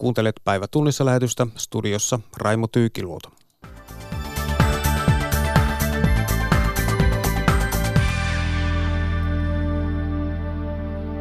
Kuuntelet 0.00 0.40
päivä 0.44 0.66
tunnissa 0.68 1.04
lähetystä 1.04 1.46
studiossa 1.56 2.20
Raimo 2.36 2.66
Tyykiluoto. 2.66 3.28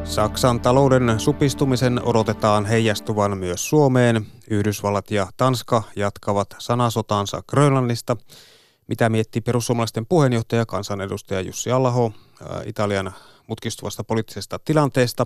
Saksan 0.04 0.60
talouden 0.60 1.20
supistumisen 1.20 2.02
odotetaan 2.04 2.66
heijastuvan 2.66 3.38
myös 3.38 3.70
Suomeen. 3.70 4.26
Yhdysvallat 4.50 5.12
ja 5.12 5.28
Tanska 5.38 5.84
jatkavat 5.96 6.56
sanasotaansa 6.58 7.44
Grönlannista. 7.48 8.18
Mitä 8.88 9.10
miettii 9.10 9.42
perussuomalaisten 9.42 10.06
puheenjohtaja, 10.06 10.66
kansanedustaja 10.66 11.42
Jussi 11.42 11.72
Allaho 11.72 12.12
Italian 12.66 13.14
mutkistuvasta 13.50 14.04
poliittisesta 14.04 14.60
tilanteesta 14.60 15.26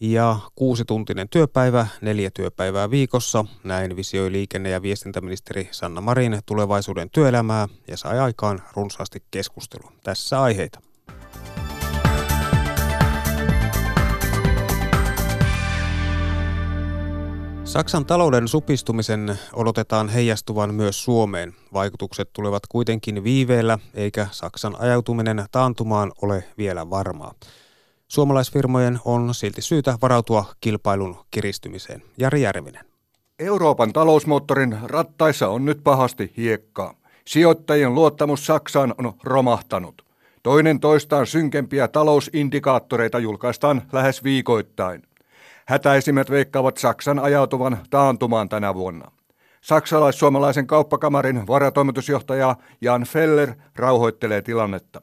ja 0.00 0.36
kuusituntinen 0.54 1.28
työpäivä, 1.28 1.86
neljä 2.00 2.30
työpäivää 2.30 2.90
viikossa. 2.90 3.44
Näin 3.64 3.96
visioi 3.96 4.32
liikenne- 4.32 4.70
ja 4.70 4.82
viestintäministeri 4.82 5.68
Sanna 5.70 6.00
Marin 6.00 6.40
tulevaisuuden 6.46 7.10
työelämää 7.10 7.68
ja 7.88 7.96
sai 7.96 8.18
aikaan 8.18 8.62
runsaasti 8.76 9.22
keskustelua. 9.30 9.92
Tässä 10.04 10.42
aiheita. 10.42 10.80
Saksan 17.64 18.06
talouden 18.06 18.48
supistumisen 18.48 19.38
odotetaan 19.52 20.08
heijastuvan 20.08 20.74
myös 20.74 21.04
Suomeen. 21.04 21.54
Vaikutukset 21.72 22.32
tulevat 22.32 22.62
kuitenkin 22.68 23.24
viiveellä, 23.24 23.78
eikä 23.94 24.26
Saksan 24.30 24.76
ajautuminen 24.78 25.44
taantumaan 25.52 26.12
ole 26.22 26.44
vielä 26.58 26.90
varmaa. 26.90 27.34
Suomalaisfirmojen 28.12 28.98
on 29.04 29.34
silti 29.34 29.62
syytä 29.62 29.94
varautua 30.02 30.44
kilpailun 30.60 31.16
kiristymiseen. 31.30 32.02
Jari 32.18 32.42
Järvinen. 32.42 32.84
Euroopan 33.38 33.92
talousmoottorin 33.92 34.78
rattaissa 34.82 35.48
on 35.48 35.64
nyt 35.64 35.80
pahasti 35.84 36.32
hiekkaa. 36.36 36.94
Sijoittajien 37.26 37.94
luottamus 37.94 38.46
Saksaan 38.46 38.94
on 38.98 39.12
romahtanut. 39.24 40.04
Toinen 40.42 40.80
toistaan 40.80 41.26
synkempiä 41.26 41.88
talousindikaattoreita 41.88 43.18
julkaistaan 43.18 43.82
lähes 43.92 44.24
viikoittain. 44.24 45.02
Hätäisimmät 45.66 46.30
veikkaavat 46.30 46.76
Saksan 46.76 47.18
ajautuvan 47.18 47.78
taantumaan 47.90 48.48
tänä 48.48 48.74
vuonna. 48.74 49.10
Saksalais-suomalaisen 49.60 50.66
kauppakamarin 50.66 51.46
varatoimitusjohtaja 51.46 52.56
Jan 52.80 53.04
Feller 53.04 53.54
rauhoittelee 53.76 54.42
tilannetta. 54.42 55.00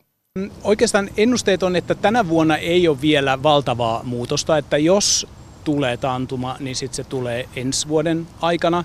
Oikeastaan 0.63 1.09
ennusteet 1.17 1.63
on, 1.63 1.75
että 1.75 1.95
tänä 1.95 2.29
vuonna 2.29 2.57
ei 2.57 2.87
ole 2.87 3.01
vielä 3.01 3.43
valtavaa 3.43 4.03
muutosta, 4.03 4.57
että 4.57 4.77
jos 4.77 5.27
tulee 5.63 5.97
taantuma, 5.97 6.55
niin 6.59 6.75
sitten 6.75 6.95
se 6.95 7.03
tulee 7.03 7.49
ensi 7.55 7.87
vuoden 7.87 8.27
aikana. 8.41 8.83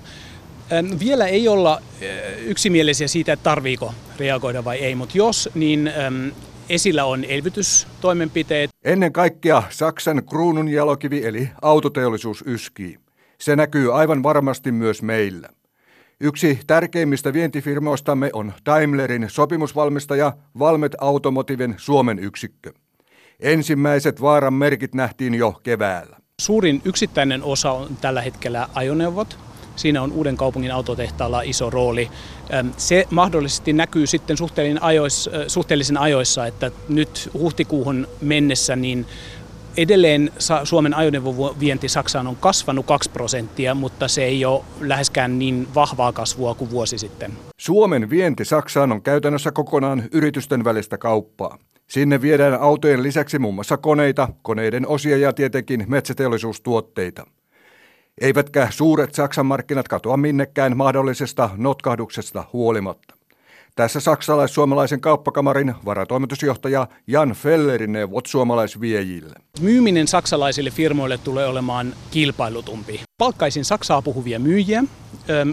Vielä 0.99 1.27
ei 1.27 1.47
olla 1.47 1.81
yksimielisiä 2.45 3.07
siitä, 3.07 3.33
että 3.33 3.43
tarviiko 3.43 3.93
reagoida 4.17 4.65
vai 4.65 4.77
ei, 4.77 4.95
mutta 4.95 5.17
jos, 5.17 5.49
niin 5.55 5.91
esillä 6.69 7.05
on 7.05 7.23
elvytystoimenpiteet. 7.23 8.69
Ennen 8.83 9.13
kaikkea 9.13 9.63
Saksan 9.69 10.25
kruunun 10.25 10.67
jalokivi 10.67 11.25
eli 11.25 11.49
autoteollisuus 11.61 12.43
yskii. 12.47 12.97
Se 13.41 13.55
näkyy 13.55 13.99
aivan 13.99 14.23
varmasti 14.23 14.71
myös 14.71 15.01
meillä. 15.01 15.49
Yksi 16.19 16.59
tärkeimmistä 16.67 17.33
vientifirmoistamme 17.33 18.29
on 18.33 18.53
Daimlerin 18.65 19.25
sopimusvalmistaja 19.29 20.33
Valmet 20.59 20.95
Automotiven 21.01 21.75
Suomen 21.77 22.19
yksikkö. 22.19 22.73
Ensimmäiset 23.39 24.21
vaaran 24.21 24.53
merkit 24.53 24.95
nähtiin 24.95 25.33
jo 25.33 25.59
keväällä. 25.63 26.17
Suurin 26.41 26.81
yksittäinen 26.85 27.43
osa 27.43 27.71
on 27.71 27.97
tällä 28.01 28.21
hetkellä 28.21 28.69
ajoneuvot. 28.73 29.37
Siinä 29.75 30.01
on 30.01 30.11
uuden 30.11 30.37
kaupungin 30.37 30.71
autotehtaalla 30.71 31.41
iso 31.41 31.69
rooli. 31.69 32.09
Se 32.77 33.07
mahdollisesti 33.09 33.73
näkyy 33.73 34.07
sitten 34.07 34.37
suhteellisen 35.47 35.97
ajoissa, 36.01 36.45
että 36.45 36.71
nyt 36.89 37.29
huhtikuuhun 37.33 38.07
mennessä 38.21 38.75
niin 38.75 39.05
Edelleen 39.77 40.31
Suomen 40.63 40.93
ajoneuvovienti 40.93 41.89
Saksaan 41.89 42.27
on 42.27 42.35
kasvanut 42.35 42.85
2 42.85 43.09
prosenttia, 43.09 43.73
mutta 43.75 44.07
se 44.07 44.23
ei 44.23 44.45
ole 44.45 44.63
läheskään 44.79 45.39
niin 45.39 45.67
vahvaa 45.75 46.11
kasvua 46.11 46.55
kuin 46.55 46.71
vuosi 46.71 46.97
sitten. 46.97 47.31
Suomen 47.57 48.09
vienti 48.09 48.45
Saksaan 48.45 48.91
on 48.91 49.01
käytännössä 49.01 49.51
kokonaan 49.51 50.03
yritysten 50.11 50.63
välistä 50.63 50.97
kauppaa. 50.97 51.57
Sinne 51.87 52.21
viedään 52.21 52.61
autojen 52.61 53.03
lisäksi 53.03 53.39
muun 53.39 53.55
muassa 53.55 53.77
koneita, 53.77 54.29
koneiden 54.41 54.87
osia 54.87 55.17
ja 55.17 55.33
tietenkin 55.33 55.85
metsäteollisuustuotteita. 55.87 57.27
Eivätkä 58.21 58.67
suuret 58.69 59.15
Saksan 59.15 59.45
markkinat 59.45 59.87
katoa 59.87 60.17
minnekään 60.17 60.77
mahdollisesta 60.77 61.49
notkahduksesta 61.57 62.43
huolimatta. 62.53 63.14
Tässä 63.75 63.99
saksalais-suomalaisen 63.99 65.01
kauppakamarin 65.01 65.75
varatoimitusjohtaja 65.85 66.87
Jan 67.07 67.31
Fellerin 67.31 67.91
neuvot 67.91 68.25
suomalaisviejille. 68.25 69.35
Myyminen 69.61 70.07
saksalaisille 70.07 70.69
firmoille 70.69 71.17
tulee 71.17 71.47
olemaan 71.47 71.93
kilpailutumpi. 72.11 73.01
Palkkaisin 73.17 73.65
Saksaa 73.65 74.01
puhuvia 74.01 74.39
myyjiä. 74.39 74.83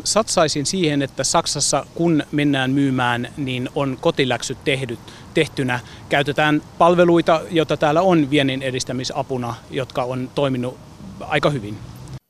Satsaisin 0.05 0.67
siihen, 0.67 1.03
että 1.03 1.25
Saksassa 1.25 1.87
kun 1.95 2.23
mennään 2.33 2.71
myymään, 2.71 3.29
niin 3.37 3.69
on 3.75 3.99
kotiläksyt 4.01 4.59
tehdyt, 4.65 5.01
tehtynä. 5.35 5.81
Käytetään 6.09 6.63
palveluita, 6.79 7.41
joita 7.51 7.77
täällä 7.77 8.03
on 8.03 8.31
viennin 8.31 8.63
edistämisapuna, 8.63 9.55
jotka 9.71 10.03
on 10.03 10.31
toiminut 10.35 10.79
aika 11.21 11.51
hyvin. 11.51 11.79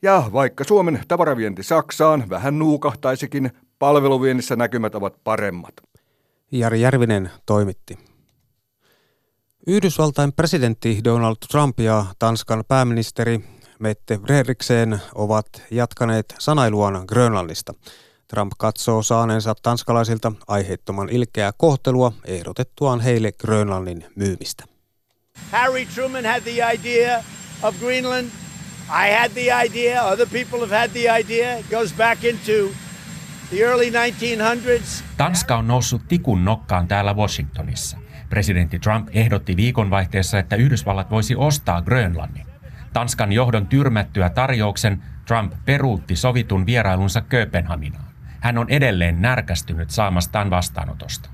Ja 0.01 0.23
vaikka 0.33 0.63
Suomen 0.63 0.99
tavaravienti 1.07 1.63
Saksaan 1.63 2.29
vähän 2.29 2.59
nuukahtaisikin, 2.59 3.51
palveluviennissä 3.83 4.55
näkymät 4.55 4.95
ovat 4.95 5.13
paremmat. 5.23 5.73
Jari 6.51 6.81
Järvinen 6.81 7.31
toimitti. 7.45 7.97
Yhdysvaltain 9.67 10.33
presidentti 10.33 11.01
Donald 11.03 11.35
Trump 11.51 11.79
ja 11.79 12.05
Tanskan 12.19 12.63
pääministeri 12.67 13.39
Mette 13.79 14.17
Frederiksen 14.17 15.01
ovat 15.15 15.45
jatkaneet 15.71 16.35
sanailuaan 16.39 17.03
Grönlannista. 17.07 17.73
Trump 18.27 18.51
katsoo 18.57 19.03
saaneensa 19.03 19.55
tanskalaisilta 19.61 20.31
aiheettoman 20.47 21.09
ilkeää 21.09 21.51
kohtelua 21.57 22.11
ehdotettuaan 22.25 22.99
heille 22.99 23.31
Grönlannin 23.31 24.05
myymistä. 24.15 24.63
Harry 25.51 25.85
Truman 25.85 26.25
had 26.25 26.41
the 26.41 26.73
idea 26.73 27.23
of 27.63 27.75
Greenland. 27.79 28.27
I 28.87 29.11
had 29.19 29.29
the 29.29 29.65
idea. 29.65 30.03
Other 30.03 30.27
people 30.27 30.59
have 30.59 30.77
had 30.77 30.89
the 30.89 31.19
idea. 31.19 31.57
It 31.57 31.65
goes 31.69 31.93
back 31.93 32.23
into 32.23 32.51
the 32.51 32.61
early 32.61 32.73
1900s. 32.73 32.82
Tanska 35.17 35.55
on 35.55 35.67
noussut 35.67 36.07
tikun 36.07 36.45
nokkaan 36.45 36.87
täällä 36.87 37.13
Washingtonissa. 37.13 37.97
Presidentti 38.29 38.79
Trump 38.79 39.07
ehdotti 39.11 39.55
viikonvaihteessa, 39.55 40.39
että 40.39 40.55
Yhdysvallat 40.55 41.11
voisi 41.11 41.35
ostaa 41.35 41.81
Grönlannin. 41.81 42.45
Tanskan 42.93 43.31
johdon 43.31 43.67
tyrmättyä 43.67 44.29
tarjouksen 44.29 45.03
Trump 45.25 45.53
peruutti 45.65 46.15
sovitun 46.15 46.65
vierailunsa 46.65 47.21
Kööpenhaminaan. 47.21 48.05
Hän 48.39 48.57
on 48.57 48.69
edelleen 48.69 49.21
närkästynyt 49.21 49.89
saamastaan 49.89 50.49
vastaanotosta. 50.49 51.29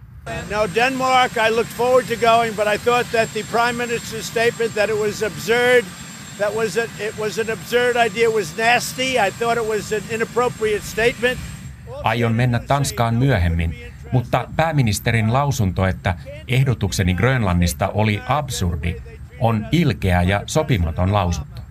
Now 0.52 0.70
Denmark, 0.76 1.32
I 1.48 1.52
looked 1.52 1.74
forward 1.78 2.06
to 2.08 2.16
going, 2.16 2.56
but 2.56 2.68
I 2.76 2.78
thought 2.78 3.12
that 3.12 3.30
the 3.34 3.46
prime 3.52 3.86
minister's 3.86 4.28
statement 4.28 4.74
that 4.74 4.90
it 4.90 5.00
was 5.00 5.24
absurd 5.24 5.86
That 6.40 6.56
was 6.56 6.78
a, 6.78 6.88
it 7.00 7.18
was 7.18 7.38
an 7.38 7.50
absurd 7.50 7.98
idea, 7.98 8.32
was 8.32 8.58
nasty. 8.58 9.20
I 9.20 9.30
thought 9.30 9.58
it 9.58 9.68
was 9.68 9.92
an 9.92 10.04
inappropriate 10.10 10.84
statement. 10.84 11.38
Aion 12.04 12.36
mennä 12.36 12.60
Tanskaan 12.60 13.16
myöhemmin, 13.16 13.76
mutta 14.12 14.48
pääministerin 14.56 15.34
lausunto, 15.34 15.86
että 15.86 16.16
ehdotukseni 16.48 17.14
Grönlannista 17.14 17.88
oli 17.88 18.22
absurdi, 18.28 18.96
on 19.40 19.68
ilkeä 19.72 20.22
ja 20.22 20.44
sopimaton 20.46 21.14
lausunto. 21.14 21.62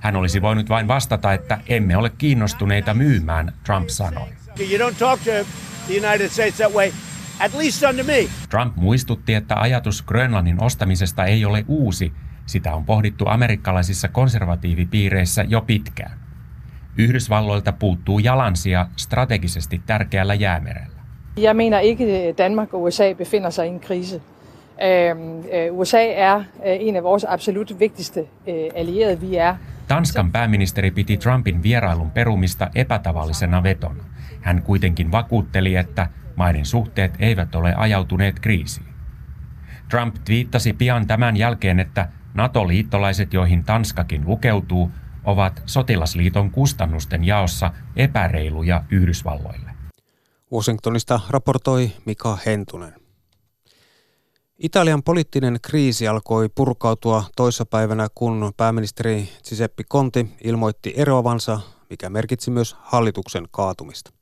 Hän 0.00 0.16
olisi 0.16 0.42
voinut 0.42 0.68
vain 0.68 0.88
vastata, 0.88 1.32
että 1.32 1.58
emme 1.66 1.96
ole 1.96 2.10
kiinnostuneita 2.18 2.94
myymään, 2.94 3.52
Trump 3.64 3.88
sanoi. 3.88 4.28
Trump 8.48 8.76
muistutti, 8.76 9.34
että 9.34 9.54
ajatus 9.60 10.02
Grönlannin 10.02 10.62
ostamisesta 10.62 11.24
ei 11.24 11.44
ole 11.44 11.64
uusi, 11.68 12.12
sitä 12.46 12.74
on 12.74 12.84
pohdittu 12.84 13.24
amerikkalaisissa 13.28 14.08
konservatiivipiireissä 14.08 15.44
jo 15.48 15.60
pitkään. 15.60 16.29
Yhdysvalloilta 16.98 17.72
puuttuu 17.72 18.18
jalansia 18.18 18.86
strategisesti 18.96 19.82
tärkeällä 19.86 20.34
jäämerellä. 20.34 21.00
Jeg 21.36 21.56
mener 21.56 21.78
ikke, 21.78 22.34
Danmark 22.38 22.74
og 22.74 22.82
USA 22.82 23.14
befinder 23.18 23.50
sig 23.50 23.66
i 23.66 23.68
en 23.68 23.80
krise. 23.80 24.16
Øh, 24.16 25.78
USA 25.78 26.12
er 26.12 26.36
øh, 26.36 26.44
en 26.64 26.96
af 26.96 27.02
vores 27.02 27.24
absolut 27.24 27.80
vigtigste 27.80 28.20
øh, 28.20 28.70
allierede. 28.74 29.20
Vi 29.20 29.36
er 29.36 29.54
Tanskan 29.88 30.32
pääministeri 30.32 30.90
piti 30.90 31.16
Trumpin 31.16 31.62
vierailun 31.62 32.10
perumista 32.10 32.70
epätavallisena 32.74 33.62
vetona. 33.62 34.04
Hän 34.40 34.62
kuitenkin 34.62 35.12
vakuutteli, 35.12 35.76
että 35.76 36.06
maiden 36.36 36.66
suhteet 36.66 37.12
eivät 37.18 37.54
ole 37.54 37.74
ajautuneet 37.74 38.40
kriisiin. 38.40 38.86
Trump 39.90 40.14
twiittasi 40.24 40.72
pian 40.72 41.06
tämän 41.06 41.36
jälkeen, 41.36 41.80
että 41.80 42.08
NATO-liittolaiset, 42.34 43.32
joihin 43.32 43.64
Tanskakin 43.64 44.22
lukeutuu, 44.26 44.90
ovat 45.30 45.62
sotilasliiton 45.66 46.50
kustannusten 46.50 47.24
jaossa 47.24 47.72
epäreiluja 47.96 48.84
Yhdysvalloille. 48.90 49.70
Washingtonista 50.52 51.20
raportoi 51.30 51.92
Mika 52.04 52.38
Hentunen. 52.46 52.94
Italian 54.58 55.02
poliittinen 55.02 55.58
kriisi 55.62 56.08
alkoi 56.08 56.48
purkautua 56.54 57.24
toissapäivänä, 57.36 58.08
kun 58.14 58.52
pääministeri 58.56 59.28
Giuseppe 59.48 59.84
Conti 59.84 60.30
ilmoitti 60.44 60.94
eroavansa, 60.96 61.60
mikä 61.90 62.10
merkitsi 62.10 62.50
myös 62.50 62.76
hallituksen 62.80 63.48
kaatumista. 63.50 64.12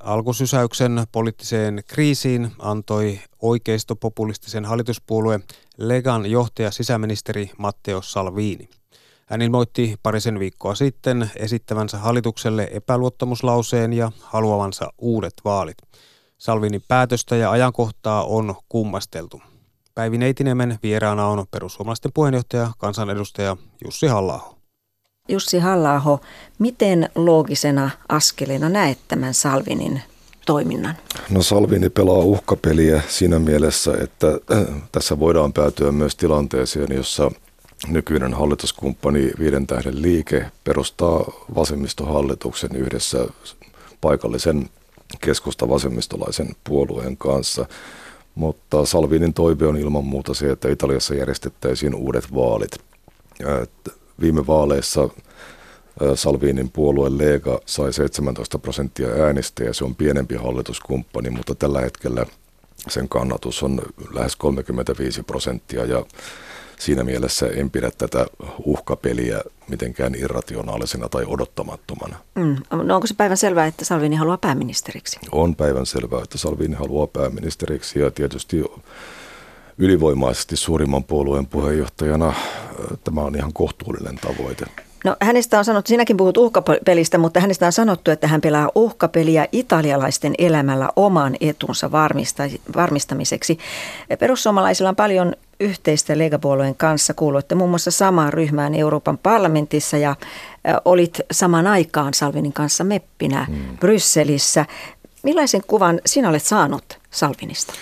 Alkusysäyksen 0.00 1.06
poliittiseen 1.12 1.82
kriisiin 1.86 2.50
antoi 2.58 3.20
oikeistopopulistisen 3.42 4.64
hallituspuolue 4.64 5.40
Legan 5.76 6.30
johtaja 6.30 6.70
sisäministeri 6.70 7.50
Matteo 7.58 8.02
Salvini. 8.02 8.68
Hän 9.28 9.42
ilmoitti 9.42 9.96
parisen 10.02 10.38
viikkoa 10.38 10.74
sitten 10.74 11.30
esittävänsä 11.36 11.98
hallitukselle 11.98 12.68
epäluottamuslauseen 12.72 13.92
ja 13.92 14.12
haluavansa 14.20 14.92
uudet 14.98 15.32
vaalit. 15.44 15.76
Salvinin 16.38 16.82
päätöstä 16.88 17.36
ja 17.36 17.50
ajankohtaa 17.50 18.24
on 18.24 18.54
kummasteltu. 18.68 19.42
Päivi 19.94 20.18
Neitinemen 20.18 20.78
vieraana 20.82 21.26
on 21.26 21.46
perussuomalaisten 21.50 22.12
puheenjohtaja, 22.14 22.70
kansanedustaja 22.78 23.56
Jussi 23.84 24.06
halla 24.06 24.54
Jussi 25.28 25.58
halla 25.58 26.18
miten 26.58 27.10
loogisena 27.14 27.90
askeleena 28.08 28.68
näet 28.68 28.98
tämän 29.08 29.34
Salvinin 29.34 30.02
toiminnan? 30.46 30.94
No 31.30 31.42
Salvini 31.42 31.90
pelaa 31.90 32.18
uhkapeliä 32.18 33.02
siinä 33.08 33.38
mielessä, 33.38 33.94
että 34.00 34.26
äh, 34.26 34.82
tässä 34.92 35.20
voidaan 35.20 35.52
päätyä 35.52 35.92
myös 35.92 36.16
tilanteeseen, 36.16 36.96
jossa 36.96 37.30
nykyinen 37.86 38.34
hallituskumppani 38.34 39.30
Viiden 39.38 39.66
tähden 39.66 40.02
liike 40.02 40.46
perustaa 40.64 41.32
vasemmistohallituksen 41.54 42.76
yhdessä 42.76 43.26
paikallisen 44.00 44.68
keskusta 45.20 45.68
vasemmistolaisen 45.68 46.56
puolueen 46.64 47.16
kanssa. 47.16 47.66
Mutta 48.34 48.86
Salvinin 48.86 49.34
toive 49.34 49.66
on 49.66 49.76
ilman 49.76 50.04
muuta 50.04 50.34
se, 50.34 50.50
että 50.50 50.68
Italiassa 50.68 51.14
järjestettäisiin 51.14 51.94
uudet 51.94 52.34
vaalit. 52.34 52.70
Viime 54.20 54.46
vaaleissa 54.46 55.08
Salvinin 56.14 56.70
puolue 56.70 57.10
Lega 57.18 57.60
sai 57.66 57.92
17 57.92 58.58
prosenttia 58.58 59.08
äänistä 59.08 59.64
ja 59.64 59.74
se 59.74 59.84
on 59.84 59.94
pienempi 59.94 60.34
hallituskumppani, 60.34 61.30
mutta 61.30 61.54
tällä 61.54 61.80
hetkellä 61.80 62.26
sen 62.88 63.08
kannatus 63.08 63.62
on 63.62 63.82
lähes 64.12 64.36
35 64.36 65.22
prosenttia 65.22 65.84
ja 65.84 66.04
siinä 66.78 67.04
mielessä 67.04 67.46
en 67.46 67.70
pidä 67.70 67.90
tätä 67.98 68.26
uhkapeliä 68.64 69.40
mitenkään 69.68 70.14
irrationaalisena 70.14 71.08
tai 71.08 71.24
odottamattomana. 71.26 72.16
Mm. 72.34 72.56
No 72.70 72.94
onko 72.94 73.06
se 73.06 73.14
päivän 73.14 73.36
selvää, 73.36 73.66
että 73.66 73.84
Salvini 73.84 74.16
haluaa 74.16 74.38
pääministeriksi? 74.38 75.18
On 75.32 75.56
päivän 75.56 75.86
selvää, 75.86 76.22
että 76.22 76.38
Salvini 76.38 76.74
haluaa 76.74 77.06
pääministeriksi 77.06 77.98
ja 77.98 78.10
tietysti 78.10 78.64
ylivoimaisesti 79.78 80.56
suurimman 80.56 81.04
puolueen 81.04 81.46
puheenjohtajana 81.46 82.34
tämä 83.04 83.20
on 83.20 83.36
ihan 83.36 83.52
kohtuullinen 83.52 84.16
tavoite. 84.16 84.66
No 85.04 85.16
hänestä 85.20 85.58
on 85.58 85.64
sanottu, 85.64 85.88
sinäkin 85.88 86.16
puhut 86.16 86.36
uhkapelistä, 86.36 87.18
mutta 87.18 87.40
hänestä 87.40 87.66
on 87.66 87.72
sanottu, 87.72 88.10
että 88.10 88.26
hän 88.26 88.40
pelaa 88.40 88.70
uhkapeliä 88.74 89.48
italialaisten 89.52 90.34
elämällä 90.38 90.88
oman 90.96 91.36
etunsa 91.40 91.90
varmistamiseksi. 92.76 93.58
Perussuomalaisilla 94.18 94.88
on 94.88 94.96
paljon 94.96 95.34
yhteistä 95.60 96.18
Lega-puolueen 96.18 96.74
kanssa. 96.74 97.14
Kuuluitte 97.14 97.54
muun 97.54 97.70
muassa 97.70 97.90
samaan 97.90 98.32
ryhmään 98.32 98.74
Euroopan 98.74 99.18
parlamentissa 99.18 99.96
ja 99.96 100.16
olit 100.84 101.20
saman 101.30 101.66
aikaan 101.66 102.14
Salvinin 102.14 102.52
kanssa 102.52 102.84
meppinä 102.84 103.44
hmm. 103.44 103.78
Brysselissä. 103.78 104.66
Millaisen 105.22 105.62
kuvan 105.66 106.00
sinä 106.06 106.28
olet 106.28 106.44
saanut 106.44 106.98
Salvinista? 107.10 107.72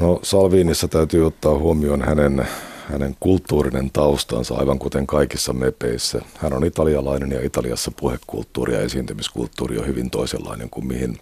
No 0.00 0.20
Salvinissa 0.22 0.88
täytyy 0.88 1.26
ottaa 1.26 1.58
huomioon 1.58 2.02
hänen 2.02 2.48
hänen 2.90 3.16
kulttuurinen 3.20 3.90
taustansa, 3.90 4.54
aivan 4.54 4.78
kuten 4.78 5.06
kaikissa 5.06 5.52
mepeissä. 5.52 6.20
Hän 6.36 6.52
on 6.52 6.64
italialainen 6.64 7.32
ja 7.32 7.46
Italiassa 7.46 7.90
puhekulttuuri 8.00 8.74
ja 8.74 8.80
esiintymiskulttuuri 8.80 9.78
on 9.78 9.86
hyvin 9.86 10.10
toisenlainen 10.10 10.70
kuin 10.70 10.86
mihin 10.86 11.18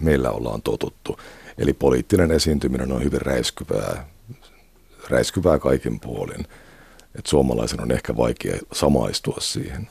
meillä 0.00 0.30
ollaan 0.30 0.62
totuttu. 0.62 1.20
Eli 1.58 1.72
poliittinen 1.72 2.30
esiintyminen 2.30 2.92
on 2.92 3.04
hyvin 3.04 3.20
räiskyvää, 3.20 4.08
räiskyvää 5.10 5.58
kaikin 5.58 6.00
puolin. 6.00 6.46
Et 7.18 7.26
suomalaisen 7.26 7.80
on 7.80 7.92
ehkä 7.92 8.16
vaikea 8.16 8.58
samaistua 8.72 9.36
siihen. 9.40 9.88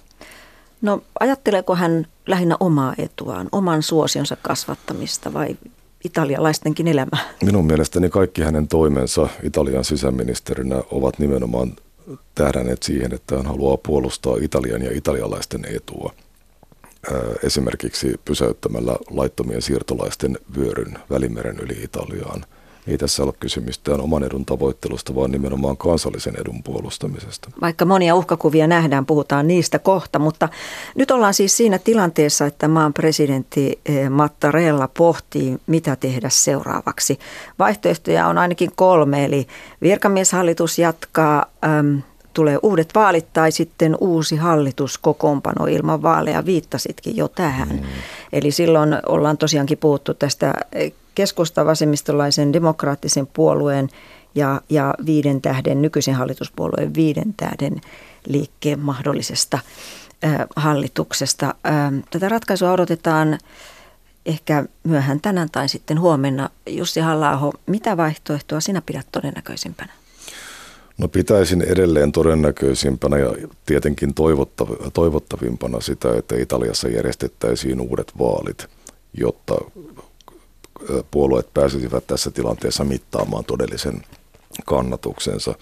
No 0.82 1.04
ajatteleeko 1.20 1.76
hän 1.76 2.08
lähinnä 2.28 2.58
omaa 2.60 2.94
etuaan, 2.98 3.50
oman 3.52 3.84
suosionsa 3.84 4.38
kasvattamista 4.42 5.34
vai 5.34 5.58
italialaistenkin 6.06 6.88
elämää? 6.88 7.20
Minun 7.44 7.66
mielestäni 7.66 8.10
kaikki 8.10 8.42
hänen 8.42 8.68
toimensa 8.68 9.30
Italian 9.44 9.84
sisäministerinä 9.84 10.84
ovat 10.92 11.20
nimenomaan 11.20 11.74
tähdänneet 12.36 12.84
siihen, 12.84 13.14
että 13.14 13.36
hän 13.36 13.46
haluaa 13.46 13.78
puolustaa 13.78 14.38
Italian 14.42 14.82
ja 14.82 14.92
italialaisten 14.98 15.66
etua. 15.76 16.14
Esimerkiksi 17.44 18.20
pysäyttämällä 18.26 18.96
laittomien 19.10 19.62
siirtolaisten 19.62 20.38
vyöryn 20.58 21.00
Välimeren 21.10 21.60
yli 21.60 21.84
Italiaan– 21.84 22.46
ei 22.88 22.98
tässä 22.98 23.24
ole 23.24 23.34
kysymystään 23.40 24.02
oman 24.02 24.24
edun 24.24 24.46
tavoittelusta, 24.46 25.16
vaan 25.16 25.32
nimenomaan 25.32 25.78
kansallisen 25.78 26.36
edun 26.42 26.64
puolustamisesta. 26.64 27.50
Vaikka 27.62 27.86
monia 27.86 28.16
uhkakuvia 28.16 28.68
nähdään, 28.68 29.06
puhutaan 29.06 29.48
niistä 29.48 29.80
kohta, 29.80 30.20
mutta 30.20 30.50
nyt 30.96 31.12
ollaan 31.12 31.34
siis 31.34 31.58
siinä 31.58 31.80
tilanteessa, 31.80 32.46
että 32.46 32.68
maan 32.68 32.94
presidentti 32.94 33.80
eh, 33.86 34.10
Mattarella 34.10 34.90
pohtii, 34.98 35.58
mitä 35.68 35.96
tehdä 35.96 36.30
seuraavaksi. 36.30 37.20
Vaihtoehtoja 37.60 38.28
on 38.28 38.38
ainakin 38.38 38.72
kolme, 38.76 39.26
eli 39.26 39.48
virkamieshallitus 39.82 40.80
jatkaa, 40.80 41.46
äm, 41.64 42.02
tulee 42.34 42.60
uudet 42.64 42.90
vaalit 42.96 43.34
tai 43.34 43.52
sitten 43.52 43.98
uusi 44.02 44.36
hallitus 44.36 44.98
kokoonpano 44.98 45.66
ilman 45.66 46.02
vaaleja, 46.02 46.46
viittasitkin 46.46 47.18
jo 47.18 47.28
tähän. 47.28 47.70
Mm. 47.70 47.80
Eli 48.34 48.52
silloin 48.52 48.98
ollaan 49.06 49.38
tosiaankin 49.38 49.78
puhuttu 49.78 50.14
tästä 50.14 50.54
eh, 51.16 51.26
keskusta 51.26 51.66
vasemmistolaisen 51.66 52.54
demokraattisen 52.54 53.28
puolueen 53.28 53.90
ja, 54.36 54.62
ja 54.70 54.94
viiden 55.06 55.42
tähden, 55.42 55.82
nykyisen 55.82 56.16
hallituspuolueen 56.16 56.94
viiden 56.94 57.34
tähden 57.38 57.82
liikkeen 58.28 58.80
mahdollisesta 58.80 59.60
äh, 60.24 60.36
hallituksesta. 60.56 61.46
Äh, 61.46 61.94
tätä 62.12 62.30
ratkaisua 62.30 62.72
odotetaan 62.72 63.38
ehkä 64.26 64.66
myöhään 64.84 65.22
tänään 65.22 65.50
tai 65.52 65.70
sitten 65.70 66.00
huomenna. 66.00 66.50
Jussi 66.70 67.00
halla 67.00 67.54
mitä 67.66 67.98
vaihtoehtoa 67.98 68.60
sinä 68.60 68.82
pidät 68.86 69.08
todennäköisimpänä? 69.12 69.94
No 70.98 71.08
pitäisin 71.08 71.62
edelleen 71.62 72.12
todennäköisimpänä 72.12 73.18
ja 73.18 73.34
tietenkin 73.66 74.10
toivottav- 74.10 74.92
toivottavimpana 74.94 75.82
sitä, 75.82 76.16
että 76.18 76.36
Italiassa 76.36 76.88
järjestettäisiin 76.88 77.82
uudet 77.82 78.12
vaalit, 78.20 78.68
jotta 79.14 79.56
puolueet 81.12 81.54
pääsisivät 81.54 82.08
tässä 82.08 82.32
tilanteessa 82.32 82.84
mittaamaan 82.84 83.46
todellisen 83.46 84.02
kannatuksensa. 84.66 85.56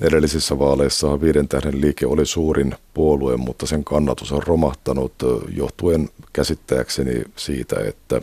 Edellisissä 0.00 0.58
vaaleissa 0.58 1.20
viiden 1.20 1.48
tähden 1.48 1.80
liike 1.80 2.06
oli 2.06 2.26
suurin 2.26 2.74
puolue, 2.94 3.36
mutta 3.36 3.66
sen 3.66 3.84
kannatus 3.84 4.32
on 4.32 4.42
romahtanut 4.42 5.12
johtuen 5.56 6.08
käsittääkseni 6.32 7.24
siitä, 7.36 7.76
että 7.80 8.20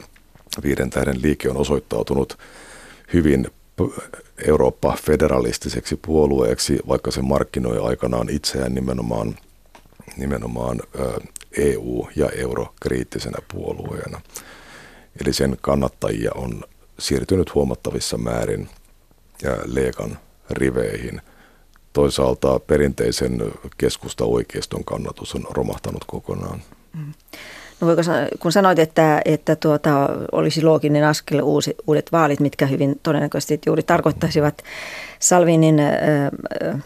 viiden 0.64 0.90
tähden 0.90 1.22
liike 1.22 1.50
on 1.50 1.58
osoittautunut 1.58 2.38
hyvin 3.14 3.48
Eurooppa-federalistiseksi 4.48 6.00
puolueeksi, 6.06 6.80
vaikka 6.88 7.12
se 7.12 7.22
markkinoi 7.22 7.78
aikanaan 7.88 8.30
itseään 8.30 8.76
nimenomaan, 8.76 9.36
nimenomaan 10.18 10.80
EU- 11.58 12.10
ja 12.16 12.30
eurokriittisenä 12.30 13.38
puolueena. 13.54 14.22
Eli 15.22 15.34
sen 15.34 15.58
kannattajia 15.62 16.32
on 16.36 16.64
siirtynyt 17.00 17.56
huomattavissa 17.56 18.18
määrin 18.18 18.70
Leekan 19.66 20.18
riveihin. 20.50 21.22
Toisaalta 21.94 22.60
perinteisen 22.60 23.42
keskusta-oikeiston 23.78 24.84
kannatus 24.84 25.36
on 25.36 25.46
romahtanut 25.50 26.04
kokonaan. 26.08 26.62
Mm. 26.94 27.14
No 27.82 27.88
voiko, 27.88 28.02
kun 28.40 28.52
sanoit, 28.52 28.80
että, 28.80 29.22
että 29.26 29.56
tuota, 29.56 30.10
olisi 30.32 30.64
looginen 30.64 31.04
askel 31.04 31.42
uusi, 31.44 31.76
uudet 31.88 32.12
vaalit, 32.12 32.40
mitkä 32.40 32.66
hyvin 32.66 33.00
todennäköisesti 33.04 33.60
juuri 33.66 33.84
tarkoittaisivat 33.84 34.64
Salvinin 35.20 35.80
äh, 35.80 36.84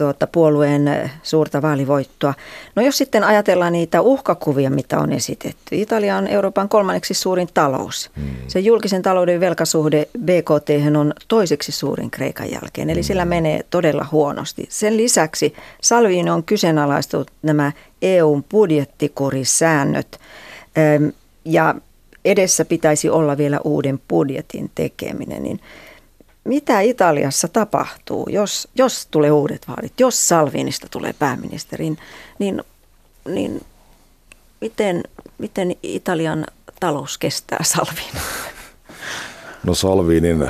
tuota, 0.00 0.26
puolueen 0.26 1.10
suurta 1.22 1.62
vaalivoittoa. 1.62 2.34
No 2.76 2.82
jos 2.82 2.98
sitten 2.98 3.24
ajatellaan 3.24 3.72
niitä 3.72 4.00
uhkakuvia, 4.00 4.70
mitä 4.70 4.98
on 4.98 5.12
esitetty. 5.12 5.76
Italia 5.76 6.16
on 6.16 6.26
Euroopan 6.26 6.68
kolmanneksi 6.68 7.14
suurin 7.14 7.48
talous. 7.54 8.10
Hmm. 8.16 8.30
Se 8.48 8.60
julkisen 8.60 9.02
talouden 9.02 9.40
velkasuhde 9.40 10.08
BKT 10.24 10.96
on 10.98 11.14
toiseksi 11.28 11.72
suurin 11.72 12.10
Kreikan 12.10 12.50
jälkeen, 12.50 12.90
eli 12.90 13.00
hmm. 13.00 13.06
sillä 13.06 13.24
menee 13.24 13.60
todella 13.70 14.06
huonosti. 14.12 14.66
Sen 14.68 14.96
lisäksi 14.96 15.54
Salvini 15.82 16.30
on 16.30 16.44
kyseenalaistunut 16.44 17.30
nämä 17.42 17.72
EUn 18.02 18.44
budjettikurisäännöt 18.44 20.20
ja 21.44 21.74
edessä 22.24 22.64
pitäisi 22.64 23.10
olla 23.10 23.38
vielä 23.38 23.60
uuden 23.64 24.00
budjetin 24.08 24.70
tekeminen, 24.74 25.42
niin 25.42 25.60
mitä 26.50 26.80
Italiassa 26.80 27.48
tapahtuu, 27.48 28.28
jos, 28.28 28.68
jos 28.74 29.08
tulee 29.10 29.30
uudet 29.30 29.68
vaalit, 29.68 30.00
jos 30.00 30.28
Salvinista 30.28 30.86
tulee 30.90 31.12
pääministeri, 31.12 31.92
niin, 32.38 32.62
niin 33.28 33.60
miten, 34.60 35.02
miten 35.38 35.76
Italian 35.82 36.46
talous 36.80 37.18
kestää 37.18 37.58
Salvin? 37.62 38.20
No 39.64 39.74
Salvinin 39.74 40.48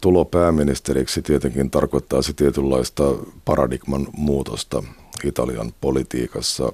tulo 0.00 0.24
pääministeriksi 0.24 1.22
tietenkin 1.22 1.70
tarkoittaisi 1.70 2.34
tietynlaista 2.34 3.02
paradigman 3.44 4.06
muutosta 4.12 4.82
Italian 5.24 5.72
politiikassa. 5.80 6.72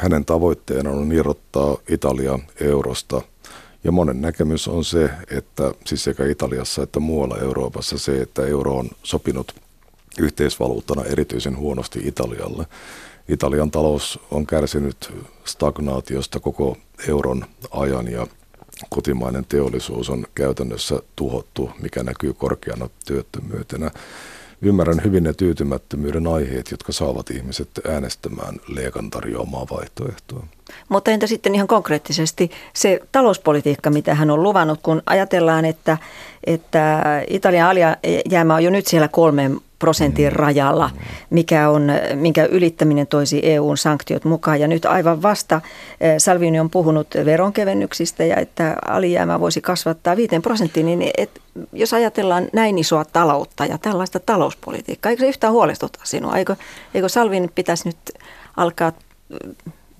Hänen 0.00 0.24
tavoitteena 0.24 0.90
on 0.90 1.12
irrottaa 1.12 1.76
Italia 1.88 2.38
eurosta– 2.60 3.22
ja 3.84 3.92
monen 3.92 4.20
näkemys 4.20 4.68
on 4.68 4.84
se, 4.84 5.10
että 5.30 5.74
siis 5.86 6.04
sekä 6.04 6.26
Italiassa 6.26 6.82
että 6.82 7.00
muualla 7.00 7.38
Euroopassa 7.38 7.98
se, 7.98 8.20
että 8.20 8.46
euro 8.46 8.76
on 8.76 8.90
sopinut 9.02 9.54
yhteisvaluuttana 10.18 11.04
erityisen 11.04 11.56
huonosti 11.56 12.00
Italialle. 12.04 12.66
Italian 13.28 13.70
talous 13.70 14.20
on 14.30 14.46
kärsinyt 14.46 15.12
stagnaatiosta 15.44 16.40
koko 16.40 16.76
euron 17.08 17.44
ajan 17.70 18.12
ja 18.12 18.26
kotimainen 18.90 19.44
teollisuus 19.44 20.10
on 20.10 20.26
käytännössä 20.34 21.02
tuhottu, 21.16 21.70
mikä 21.82 22.02
näkyy 22.02 22.32
korkeana 22.32 22.88
työttömyytenä. 23.06 23.90
Ymmärrän 24.62 25.04
hyvin 25.04 25.24
ne 25.24 25.32
tyytymättömyyden 25.32 26.26
aiheet, 26.26 26.70
jotka 26.70 26.92
saavat 26.92 27.30
ihmiset 27.30 27.68
äänestämään 27.88 28.60
Leekan 28.68 29.10
tarjoamaa 29.10 29.66
vaihtoehtoa. 29.70 30.46
Mutta 30.88 31.10
entä 31.10 31.26
sitten 31.26 31.54
ihan 31.54 31.68
konkreettisesti 31.68 32.50
se 32.74 33.00
talouspolitiikka, 33.12 33.90
mitä 33.90 34.14
hän 34.14 34.30
on 34.30 34.42
luvannut, 34.42 34.80
kun 34.82 35.02
ajatellaan, 35.06 35.64
että, 35.64 35.98
että 36.44 37.02
Italian 37.28 37.68
alijäämä 37.68 38.54
on 38.54 38.64
jo 38.64 38.70
nyt 38.70 38.86
siellä 38.86 39.08
kolmen 39.08 39.60
prosentin 39.78 40.32
rajalla, 40.32 40.90
mikä 41.30 41.70
on, 41.70 41.92
minkä 42.14 42.44
ylittäminen 42.44 43.06
toisi 43.06 43.40
EUn 43.42 43.76
sanktiot 43.76 44.24
mukaan. 44.24 44.60
Ja 44.60 44.68
nyt 44.68 44.84
aivan 44.84 45.22
vasta 45.22 45.60
eh, 46.00 46.14
Salvini 46.18 46.60
on 46.60 46.70
puhunut 46.70 47.06
veronkevennyksistä 47.24 48.24
ja 48.24 48.36
että 48.36 48.76
alijäämä 48.88 49.40
voisi 49.40 49.60
kasvattaa 49.60 50.16
5 50.16 50.40
prosenttiin, 50.42 50.86
niin 50.86 51.10
et, 51.18 51.30
jos 51.72 51.94
ajatellaan 51.94 52.48
näin 52.52 52.78
isoa 52.78 53.04
taloutta 53.04 53.64
ja 53.64 53.78
tällaista 53.78 54.20
talouspolitiikkaa, 54.20 55.10
eikö 55.10 55.20
se 55.20 55.28
yhtään 55.28 55.52
huolestuta 55.52 56.00
sinua? 56.04 56.36
Eikö, 56.36 56.56
eikö 56.94 57.08
Salvini 57.08 57.48
pitäisi 57.54 57.88
nyt 57.88 57.98
alkaa 58.56 58.92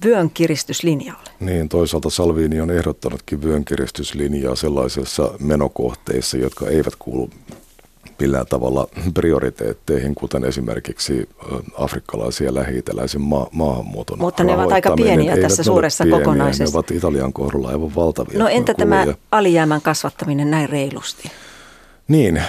vyön 0.04 0.30
kiristyslinjalle. 0.30 1.30
Niin, 1.40 1.68
toisaalta 1.68 2.10
Salvini 2.10 2.60
on 2.60 2.70
ehdottanutkin 2.70 3.42
vyön 3.42 3.64
kiristyslinjaa 3.64 4.56
sellaisissa 4.56 5.30
menokohteissa, 5.40 6.36
jotka 6.36 6.68
eivät 6.68 6.94
kuulu 6.98 7.30
millään 8.20 8.46
tavalla 8.46 8.88
prioriteetteihin, 9.14 10.14
kuten 10.14 10.44
esimerkiksi 10.44 11.28
afrikkalaisia 11.76 12.54
lähi-itäläisen 12.54 13.20
ma- 13.20 13.48
maahanmuuton 13.52 14.18
Mutta 14.18 14.44
ne 14.44 14.54
ovat 14.54 14.72
aika 14.72 14.94
pieniä 14.96 15.36
tässä 15.36 15.62
suuressa 15.62 16.04
pieniä, 16.04 16.18
kokonaisessa. 16.18 16.64
Ne 16.64 16.78
ovat 16.78 16.90
Italian 16.90 17.32
kohdalla 17.32 17.68
aivan 17.68 17.94
valtavia. 17.94 18.38
No 18.38 18.48
entä 18.48 18.74
kuluja. 18.74 19.04
tämä 19.04 19.14
alijäämän 19.32 19.82
kasvattaminen 19.82 20.50
näin 20.50 20.68
reilusti? 20.68 21.30
Niin, 22.08 22.42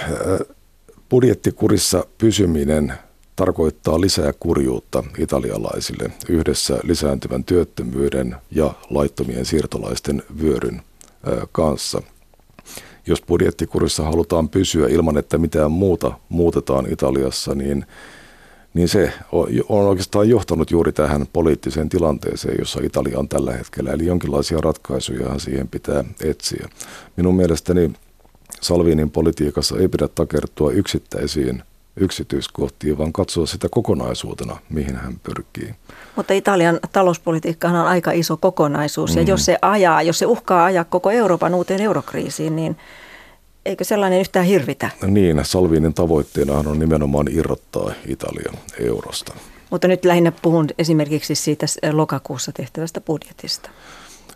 budjettikurissa 1.08 2.06
pysyminen 2.18 2.92
tarkoittaa 3.40 4.00
lisää 4.00 4.32
kurjuutta 4.40 5.04
italialaisille 5.18 6.10
yhdessä 6.28 6.78
lisääntyvän 6.82 7.44
työttömyyden 7.44 8.36
ja 8.50 8.74
laittomien 8.90 9.44
siirtolaisten 9.44 10.22
vyöryn 10.40 10.82
kanssa– 11.52 12.02
jos 13.06 13.22
budjettikurissa 13.22 14.02
halutaan 14.02 14.48
pysyä 14.48 14.88
ilman, 14.88 15.18
että 15.18 15.38
mitään 15.38 15.70
muuta 15.70 16.12
muutetaan 16.28 16.92
Italiassa, 16.92 17.54
niin, 17.54 17.86
niin 18.74 18.88
se 18.88 19.12
on 19.68 19.86
oikeastaan 19.86 20.28
johtanut 20.28 20.70
juuri 20.70 20.92
tähän 20.92 21.26
poliittiseen 21.32 21.88
tilanteeseen, 21.88 22.56
jossa 22.58 22.80
Italia 22.82 23.18
on 23.18 23.28
tällä 23.28 23.52
hetkellä. 23.52 23.92
Eli 23.92 24.06
jonkinlaisia 24.06 24.60
ratkaisuja 24.60 25.38
siihen 25.38 25.68
pitää 25.68 26.04
etsiä. 26.20 26.68
Minun 27.16 27.34
mielestäni 27.34 27.92
Salvinin 28.60 29.10
politiikassa 29.10 29.78
ei 29.78 29.88
pidä 29.88 30.08
takertua 30.08 30.72
yksittäisiin 30.72 31.62
yksityiskohtiin, 32.00 32.98
vaan 32.98 33.12
katsoa 33.12 33.46
sitä 33.46 33.68
kokonaisuutena, 33.70 34.56
mihin 34.70 34.96
hän 34.96 35.20
pyrkii. 35.22 35.74
Mutta 36.16 36.34
Italian 36.34 36.80
talouspolitiikka 36.92 37.68
on 37.68 37.76
aika 37.76 38.12
iso 38.12 38.36
kokonaisuus, 38.36 39.16
ja 39.16 39.22
mm. 39.22 39.28
jos 39.28 39.44
se 39.44 39.58
ajaa, 39.62 40.02
jos 40.02 40.18
se 40.18 40.26
uhkaa 40.26 40.64
ajaa 40.64 40.84
koko 40.84 41.10
Euroopan 41.10 41.54
uuteen 41.54 41.80
eurokriisiin, 41.80 42.56
niin 42.56 42.76
eikö 43.66 43.84
sellainen 43.84 44.20
yhtään 44.20 44.46
hirvitä? 44.46 44.90
No 45.02 45.08
niin, 45.08 45.40
Salvinin 45.42 45.94
tavoitteena 45.94 46.52
on 46.52 46.78
nimenomaan 46.78 47.26
irrottaa 47.30 47.92
Italia 48.06 48.52
eurosta. 48.80 49.34
Mutta 49.70 49.88
nyt 49.88 50.04
lähinnä 50.04 50.32
puhun 50.42 50.66
esimerkiksi 50.78 51.34
siitä 51.34 51.66
lokakuussa 51.92 52.52
tehtävästä 52.52 53.00
budjetista. 53.00 53.70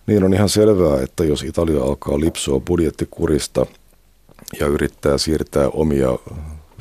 Niin 0.07 0.25
on 0.25 0.35
ihan 0.35 0.49
selvää, 0.49 1.03
että 1.03 1.25
jos 1.25 1.43
Italia 1.43 1.83
alkaa 1.83 2.21
lipsua 2.21 2.61
budjettikurista 2.61 3.67
ja 4.61 4.67
yrittää 4.67 5.19
siirtää 5.19 5.69
omia 5.69 6.19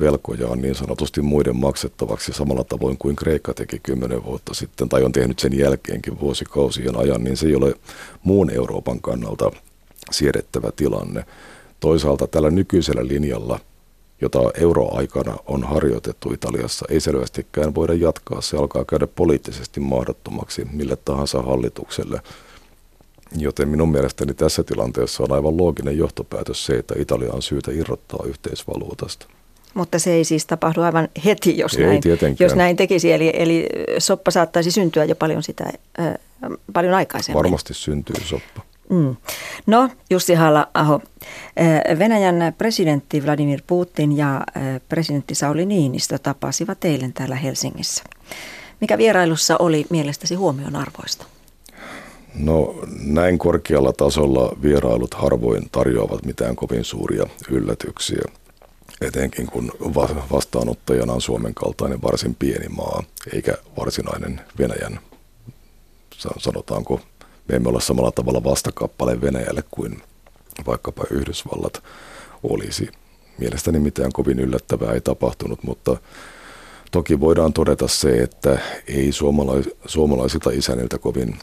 velkojaan 0.00 0.62
niin 0.62 0.74
sanotusti 0.74 1.22
muiden 1.22 1.56
maksettavaksi 1.56 2.32
samalla 2.32 2.64
tavoin 2.64 2.98
kuin 2.98 3.16
Kreikka 3.16 3.54
teki 3.54 3.78
kymmenen 3.82 4.24
vuotta 4.24 4.54
sitten 4.54 4.88
tai 4.88 5.02
on 5.02 5.12
tehnyt 5.12 5.38
sen 5.38 5.58
jälkeenkin 5.58 6.20
vuosikausien 6.20 6.96
ajan, 6.96 7.24
niin 7.24 7.36
se 7.36 7.46
ei 7.46 7.54
ole 7.54 7.74
muun 8.22 8.50
Euroopan 8.50 9.00
kannalta 9.00 9.50
siedettävä 10.10 10.72
tilanne. 10.76 11.24
Toisaalta 11.80 12.26
tällä 12.26 12.50
nykyisellä 12.50 13.06
linjalla, 13.06 13.60
jota 14.20 14.38
euroaikana 14.60 15.36
on 15.46 15.64
harjoitettu 15.64 16.32
Italiassa, 16.32 16.86
ei 16.88 17.00
selvästikään 17.00 17.74
voida 17.74 17.94
jatkaa. 17.94 18.40
Se 18.40 18.56
alkaa 18.56 18.84
käydä 18.84 19.06
poliittisesti 19.06 19.80
mahdottomaksi 19.80 20.64
mille 20.72 20.96
tahansa 21.04 21.42
hallitukselle. 21.42 22.20
Joten 23.36 23.68
minun 23.68 23.88
mielestäni 23.88 24.34
tässä 24.34 24.62
tilanteessa 24.62 25.22
on 25.22 25.32
aivan 25.32 25.56
looginen 25.56 25.98
johtopäätös 25.98 26.66
se, 26.66 26.78
että 26.78 26.94
Italia 26.98 27.32
on 27.32 27.42
syytä 27.42 27.72
irrottaa 27.72 28.26
yhteisvaluutasta. 28.26 29.26
Mutta 29.74 29.98
se 29.98 30.12
ei 30.12 30.24
siis 30.24 30.46
tapahdu 30.46 30.80
aivan 30.80 31.08
heti, 31.24 31.58
jos, 31.58 31.74
ei 31.74 31.86
näin, 31.86 32.02
jos 32.40 32.54
näin 32.54 32.76
tekisi. 32.76 33.12
Eli, 33.12 33.32
eli 33.34 33.66
soppa 33.98 34.30
saattaisi 34.30 34.70
syntyä 34.70 35.04
jo 35.04 35.14
paljon, 35.16 35.42
sitä, 35.42 35.64
äh, 36.00 36.14
paljon 36.72 36.94
aikaisemmin. 36.94 37.36
Varmasti 37.42 37.74
syntyy 37.74 38.16
soppa. 38.24 38.62
Mm. 38.90 39.16
No, 39.66 39.90
Jussi 40.10 40.34
Halla-aho, 40.34 41.00
Venäjän 41.98 42.54
presidentti 42.58 43.24
Vladimir 43.24 43.60
Putin 43.66 44.16
ja 44.16 44.40
presidentti 44.88 45.34
Sauli 45.34 45.66
Niinistö 45.66 46.18
tapasivat 46.18 46.84
eilen 46.84 47.12
täällä 47.12 47.36
Helsingissä. 47.36 48.04
Mikä 48.80 48.98
vierailussa 48.98 49.56
oli 49.58 49.86
mielestäsi 49.90 50.34
huomionarvoista? 50.34 51.26
No 52.34 52.74
näin 53.04 53.38
korkealla 53.38 53.92
tasolla 53.92 54.56
vierailut 54.62 55.14
harvoin 55.14 55.68
tarjoavat 55.72 56.24
mitään 56.24 56.56
kovin 56.56 56.84
suuria 56.84 57.26
yllätyksiä 57.50 58.22
etenkin 59.06 59.46
kun 59.46 59.72
vastaanottajana 60.32 61.12
on 61.12 61.20
Suomen 61.20 61.54
kaltainen 61.54 62.02
varsin 62.02 62.34
pieni 62.34 62.68
maa, 62.68 63.02
eikä 63.32 63.54
varsinainen 63.78 64.40
Venäjän, 64.58 65.00
sanotaanko, 66.38 67.00
me 67.48 67.56
emme 67.56 67.68
ole 67.68 67.80
samalla 67.80 68.12
tavalla 68.12 68.44
vastakappale 68.44 69.20
Venäjälle 69.20 69.64
kuin 69.70 70.02
vaikkapa 70.66 71.04
Yhdysvallat 71.10 71.82
olisi. 72.42 72.88
Mielestäni 73.38 73.78
mitään 73.78 74.12
kovin 74.12 74.38
yllättävää 74.38 74.92
ei 74.92 75.00
tapahtunut, 75.00 75.62
mutta 75.62 75.96
toki 76.90 77.20
voidaan 77.20 77.52
todeta 77.52 77.88
se, 77.88 78.08
että 78.08 78.58
ei 78.86 79.12
suomalais- 79.12 79.76
suomalaisilta 79.86 80.50
isänniltä 80.50 80.98
kovin 80.98 81.38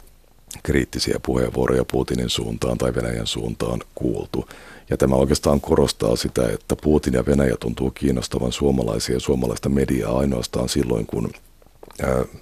kriittisiä 0.63 1.19
puheenvuoroja 1.25 1.85
Putinin 1.91 2.29
suuntaan 2.29 2.77
tai 2.77 2.95
Venäjän 2.95 3.27
suuntaan 3.27 3.79
kuultu. 3.95 4.49
Ja 4.89 4.97
tämä 4.97 5.15
oikeastaan 5.15 5.61
korostaa 5.61 6.15
sitä, 6.15 6.49
että 6.53 6.75
Putin 6.75 7.13
ja 7.13 7.25
Venäjä 7.25 7.55
tuntuu 7.59 7.91
kiinnostavan 7.91 8.51
suomalaisia 8.51 9.15
ja 9.15 9.19
suomalaista 9.19 9.69
mediaa 9.69 10.19
ainoastaan 10.19 10.69
silloin, 10.69 11.05
kun 11.05 11.31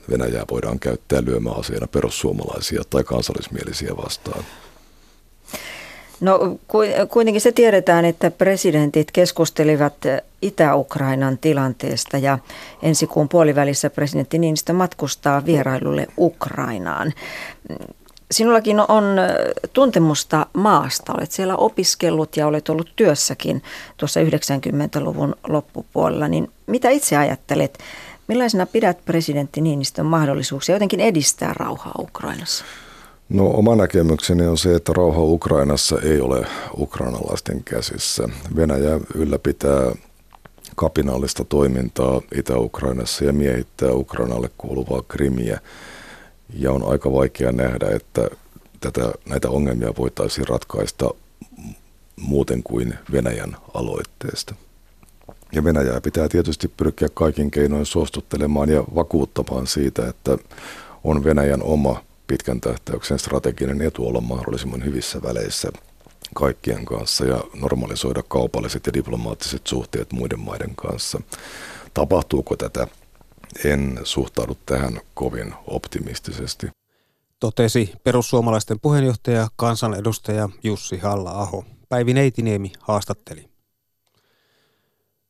Venäjää 0.10 0.44
voidaan 0.52 0.80
käyttää 0.80 1.22
lyömäaseena 1.26 1.88
perussuomalaisia 1.88 2.82
tai 2.90 3.04
kansallismielisiä 3.04 3.98
vastaan. 3.98 4.44
No 6.20 6.60
kuitenkin 7.10 7.42
se 7.42 7.52
tiedetään, 7.52 8.06
että 8.06 8.32
presidentit 8.32 9.12
keskustelivat 9.12 9.94
Itä-Ukrainan 10.42 11.38
tilanteesta 11.38 12.18
ja 12.18 12.40
ensi 12.82 13.08
kuun 13.08 13.30
puolivälissä 13.30 13.90
presidentti 13.90 14.40
Niinistö 14.40 14.74
matkustaa 14.74 15.46
vierailulle 15.46 16.08
Ukrainaan. 16.18 17.14
Sinullakin 18.32 18.80
on 18.80 19.04
tuntemusta 19.74 20.46
maasta. 20.54 21.14
Olet 21.18 21.32
siellä 21.32 21.56
opiskellut 21.56 22.38
ja 22.38 22.48
olet 22.48 22.70
ollut 22.70 22.90
työssäkin 22.96 23.64
tuossa 23.98 24.20
90-luvun 24.20 25.36
loppupuolella. 25.48 26.28
Niin 26.28 26.52
mitä 26.68 26.90
itse 26.90 27.18
ajattelet? 27.18 27.78
Millaisena 28.28 28.66
pidät 28.66 29.06
presidentti 29.06 29.62
Niinistön 29.62 30.06
mahdollisuuksia 30.06 30.76
jotenkin 30.76 31.00
edistää 31.00 31.54
rauhaa 31.54 31.96
Ukrainassa? 32.00 32.66
No 33.30 33.48
oma 33.48 33.76
näkemykseni 33.76 34.48
on 34.48 34.58
se, 34.58 34.76
että 34.76 34.94
rauha 34.94 35.22
Ukrainassa 35.22 36.00
ei 36.04 36.22
ole 36.22 36.48
ukrainalaisten 36.78 37.64
käsissä. 37.64 38.30
Venäjä 38.56 39.00
ylläpitää 39.16 39.92
kapinallista 40.76 41.44
toimintaa 41.44 42.22
Itä-Ukrainassa 42.36 43.26
ja 43.26 43.34
miehittää 43.34 43.92
Ukrainalle 43.92 44.50
kuuluvaa 44.58 45.02
krimiä. 45.08 45.60
Ja 46.54 46.72
on 46.72 46.92
aika 46.92 47.12
vaikea 47.12 47.52
nähdä, 47.52 47.90
että 47.90 48.30
tätä, 48.80 49.12
näitä 49.30 49.50
ongelmia 49.50 49.94
voitaisiin 49.98 50.48
ratkaista 50.48 51.10
muuten 52.16 52.64
kuin 52.64 52.94
Venäjän 53.12 53.58
aloitteesta. 53.74 54.56
Ja 55.52 55.64
Venäjää 55.64 56.02
pitää 56.02 56.30
tietysti 56.30 56.68
pyrkiä 56.68 57.08
kaikin 57.14 57.52
keinoin 57.52 57.86
suostuttelemaan 57.86 58.70
ja 58.70 58.84
vakuuttamaan 58.96 59.68
siitä, 59.68 60.08
että 60.08 60.38
on 61.04 61.24
Venäjän 61.24 61.64
oma 61.64 62.04
pitkän 62.28 62.62
tähtäyksen 62.62 63.20
strateginen 63.20 63.82
etu 63.82 64.08
olla 64.08 64.22
mahdollisimman 64.22 64.86
hyvissä 64.86 65.22
väleissä 65.24 65.72
kaikkien 66.34 66.86
kanssa 66.86 67.26
ja 67.26 67.44
normalisoida 67.62 68.24
kaupalliset 68.28 68.86
ja 68.88 68.94
diplomaattiset 68.94 69.68
suhteet 69.68 70.12
muiden 70.12 70.40
maiden 70.40 70.76
kanssa. 70.76 71.22
Tapahtuuko 71.94 72.56
tätä? 72.56 72.88
En 73.66 74.00
suhtaudu 74.04 74.58
tähän 74.66 75.02
kovin 75.14 75.54
optimistisesti. 75.68 76.68
Totesi 77.40 77.94
perussuomalaisten 78.04 78.80
puheenjohtaja 78.80 79.48
kansanedustaja 79.56 80.50
Jussi 80.64 80.98
Halla-aho. 80.98 81.66
Päivi 81.90 82.14
Neitiniemi 82.14 82.72
haastatteli. 82.80 83.50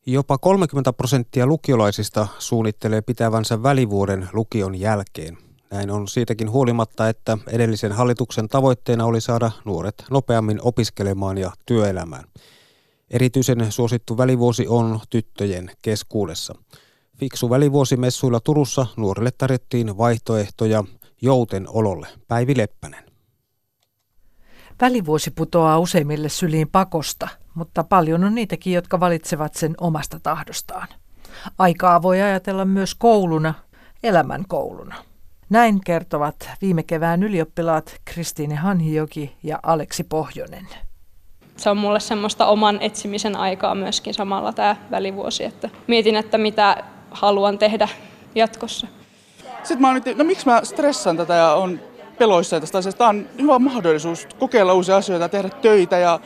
Jopa 0.05 0.37
30 0.37 0.93
prosenttia 0.93 1.45
lukiolaisista 1.45 2.27
suunnittelee 2.39 3.01
pitävänsä 3.01 3.63
välivuoden 3.63 4.29
lukion 4.33 4.79
jälkeen. 4.79 5.37
Näin 5.71 5.91
on 5.91 6.07
siitäkin 6.07 6.51
huolimatta, 6.51 7.09
että 7.09 7.37
edellisen 7.47 7.91
hallituksen 7.91 8.47
tavoitteena 8.47 9.05
oli 9.05 9.21
saada 9.21 9.51
nuoret 9.65 10.05
nopeammin 10.11 10.59
opiskelemaan 10.61 11.37
ja 11.37 11.51
työelämään. 11.65 12.23
Erityisen 13.09 13.71
suosittu 13.71 14.17
välivuosi 14.17 14.67
on 14.67 14.99
tyttöjen 15.09 15.71
keskuudessa. 15.81 16.55
Fiksu 17.19 17.49
välivuosi 17.49 17.97
messuilla 17.97 18.39
Turussa 18.39 18.85
nuorille 18.97 19.31
tarjottiin 19.31 19.97
vaihtoehtoja 19.97 20.83
jouten 21.21 21.65
ololle. 21.69 22.07
Päivi 22.27 22.57
Leppänen. 22.57 23.03
Välivuosi 24.81 25.31
putoaa 25.31 25.79
useimmille 25.79 26.29
syliin 26.29 26.69
pakosta, 26.69 27.27
mutta 27.53 27.83
paljon 27.83 28.23
on 28.23 28.35
niitäkin, 28.35 28.73
jotka 28.73 28.99
valitsevat 28.99 29.53
sen 29.53 29.75
omasta 29.81 30.19
tahdostaan. 30.19 30.87
Aikaa 31.57 32.01
voi 32.01 32.21
ajatella 32.21 32.65
myös 32.65 32.95
kouluna, 32.95 33.53
elämän 34.03 34.43
kouluna. 34.47 34.95
Näin 35.49 35.81
kertovat 35.85 36.49
viime 36.61 36.83
kevään 36.83 37.23
ylioppilaat 37.23 37.95
Kristiine 38.05 38.55
Hanhijoki 38.55 39.35
ja 39.43 39.59
Aleksi 39.63 40.03
Pohjonen. 40.03 40.67
Se 41.57 41.69
on 41.69 41.77
mulle 41.77 41.99
semmoista 41.99 42.45
oman 42.45 42.81
etsimisen 42.81 43.35
aikaa 43.35 43.75
myöskin 43.75 44.13
samalla 44.13 44.53
tämä 44.53 44.75
välivuosi, 44.91 45.43
että 45.43 45.69
mietin, 45.87 46.15
että 46.15 46.37
mitä 46.37 46.83
haluan 47.11 47.57
tehdä 47.57 47.87
jatkossa. 48.35 48.87
Sitten 49.63 49.81
mä 49.81 49.93
nyt, 49.93 50.17
no 50.17 50.23
miksi 50.23 50.45
mä 50.45 50.61
stressaan 50.63 51.17
tätä 51.17 51.33
ja 51.33 51.53
on 51.53 51.79
peloissa 52.17 52.59
tästä 52.59 52.77
asiasta. 52.77 52.97
Tämä 52.97 53.09
on 53.09 53.25
hyvä 53.41 53.59
mahdollisuus 53.59 54.27
kokeilla 54.39 54.73
uusia 54.73 54.97
asioita, 54.97 55.29
tehdä 55.29 55.49
töitä 55.49 55.97
ja 55.97 56.19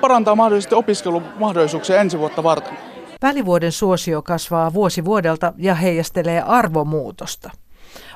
parantaa 0.00 0.34
mahdollisesti 0.34 0.74
opiskelumahdollisuuksia 0.74 2.00
ensi 2.00 2.18
vuotta 2.18 2.42
varten. 2.42 2.78
Välivuoden 3.22 3.72
suosio 3.72 4.22
kasvaa 4.22 4.74
vuosi 4.74 5.04
vuodelta 5.04 5.52
ja 5.56 5.74
heijastelee 5.74 6.42
arvomuutosta. 6.42 7.50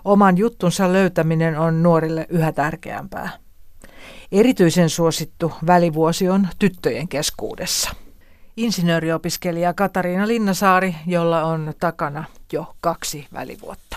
Oman 0.04 0.38
juttunsa 0.38 0.92
löytäminen 0.92 1.59
on 1.59 1.82
nuorille 1.82 2.26
yhä 2.28 2.52
tärkeämpää. 2.52 3.30
Erityisen 4.32 4.90
suosittu 4.90 5.52
välivuosi 5.66 6.28
on 6.28 6.49
tyttöjen 6.59 7.09
keskuudessa. 7.09 7.91
Insinööriopiskelija 8.56 9.75
Katariina 9.75 10.28
Linnasaari, 10.28 10.95
jolla 11.06 11.45
on 11.45 11.73
takana 11.80 12.25
jo 12.52 12.67
kaksi 12.80 13.26
välivuotta. 13.32 13.97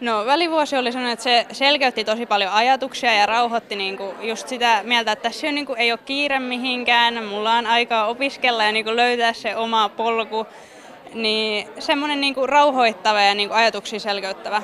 No 0.00 0.26
välivuosi 0.26 0.76
oli 0.76 0.92
sellainen, 0.92 1.12
että 1.12 1.22
se 1.22 1.46
selkeytti 1.52 2.04
tosi 2.04 2.26
paljon 2.26 2.52
ajatuksia 2.52 3.14
ja 3.14 3.26
rauhoitti 3.26 3.76
niinku 3.76 4.14
just 4.20 4.48
sitä 4.48 4.80
mieltä, 4.84 5.12
että 5.12 5.22
tässä 5.22 5.46
ei, 5.46 5.52
niinku, 5.52 5.74
ei 5.74 5.92
ole 5.92 6.00
kiire 6.04 6.38
mihinkään, 6.38 7.24
mulla 7.24 7.52
on 7.52 7.66
aikaa 7.66 8.06
opiskella 8.06 8.64
ja 8.64 8.72
niinku 8.72 8.96
löytää 8.96 9.32
se 9.32 9.56
oma 9.56 9.88
polku. 9.88 10.46
Niin 11.14 11.68
semmoinen 11.78 12.20
niinku 12.20 12.46
rauhoittava 12.46 13.20
ja 13.20 13.34
niinku 13.34 13.54
ajatuksia 13.54 14.00
selkeyttävä. 14.00 14.62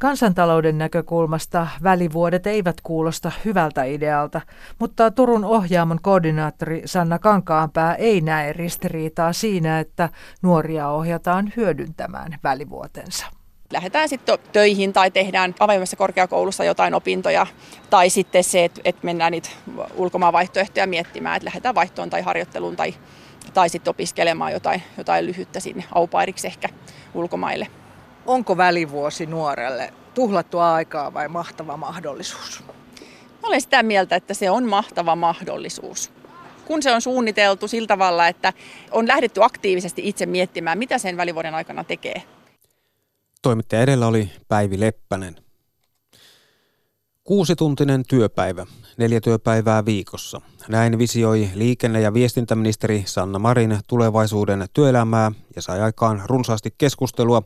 Kansantalouden 0.00 0.78
näkökulmasta 0.78 1.66
välivuodet 1.82 2.46
eivät 2.46 2.76
kuulosta 2.82 3.32
hyvältä 3.44 3.84
idealta, 3.84 4.40
mutta 4.78 5.10
Turun 5.10 5.44
ohjaamon 5.44 5.98
koordinaattori 6.02 6.82
Sanna 6.84 7.18
Kankaanpää 7.18 7.94
ei 7.94 8.20
näe 8.20 8.52
ristiriitaa 8.52 9.32
siinä, 9.32 9.80
että 9.80 10.08
nuoria 10.42 10.88
ohjataan 10.88 11.52
hyödyntämään 11.56 12.38
välivuotensa 12.44 13.26
lähdetään 13.72 14.08
sitten 14.08 14.38
töihin 14.52 14.92
tai 14.92 15.10
tehdään 15.10 15.54
avoimessa 15.60 15.96
korkeakoulussa 15.96 16.64
jotain 16.64 16.94
opintoja. 16.94 17.46
Tai 17.90 18.10
sitten 18.10 18.44
se, 18.44 18.64
että, 18.64 19.00
mennään 19.02 19.32
niitä 19.32 19.48
ulkomaanvaihtoehtoja 19.94 20.86
miettimään, 20.86 21.36
että 21.36 21.44
lähdetään 21.44 21.74
vaihtoon 21.74 22.10
tai 22.10 22.22
harjoitteluun 22.22 22.76
tai, 22.76 22.94
tai 23.54 23.68
sitten 23.68 23.90
opiskelemaan 23.90 24.52
jotain, 24.52 24.82
jotain 24.98 25.26
lyhyttä 25.26 25.60
sinne 25.60 25.84
aupairiksi 25.94 26.46
ehkä 26.46 26.68
ulkomaille. 27.14 27.66
Onko 28.26 28.56
välivuosi 28.56 29.26
nuorelle 29.26 29.92
tuhlattua 30.14 30.74
aikaa 30.74 31.14
vai 31.14 31.28
mahtava 31.28 31.76
mahdollisuus? 31.76 32.64
Mä 33.42 33.48
olen 33.48 33.60
sitä 33.60 33.82
mieltä, 33.82 34.16
että 34.16 34.34
se 34.34 34.50
on 34.50 34.64
mahtava 34.64 35.16
mahdollisuus. 35.16 36.12
Kun 36.64 36.82
se 36.82 36.94
on 36.94 37.02
suunniteltu 37.02 37.68
sillä 37.68 37.86
tavalla, 37.86 38.28
että 38.28 38.52
on 38.90 39.08
lähdetty 39.08 39.44
aktiivisesti 39.44 40.08
itse 40.08 40.26
miettimään, 40.26 40.78
mitä 40.78 40.98
sen 40.98 41.16
välivuoden 41.16 41.54
aikana 41.54 41.84
tekee. 41.84 42.22
Toimittaja 43.42 43.82
edellä 43.82 44.06
oli 44.06 44.30
Päivi 44.48 44.80
Leppänen. 44.80 45.36
Kuusituntinen 47.24 48.02
työpäivä, 48.08 48.66
neljä 48.96 49.20
työpäivää 49.20 49.84
viikossa. 49.84 50.40
Näin 50.68 50.98
visioi 50.98 51.50
liikenne- 51.54 52.00
ja 52.00 52.14
viestintäministeri 52.14 53.02
Sanna 53.06 53.38
Marin 53.38 53.78
tulevaisuuden 53.88 54.66
työelämää 54.72 55.32
ja 55.56 55.62
sai 55.62 55.80
aikaan 55.80 56.22
runsaasti 56.26 56.74
keskustelua 56.78 57.42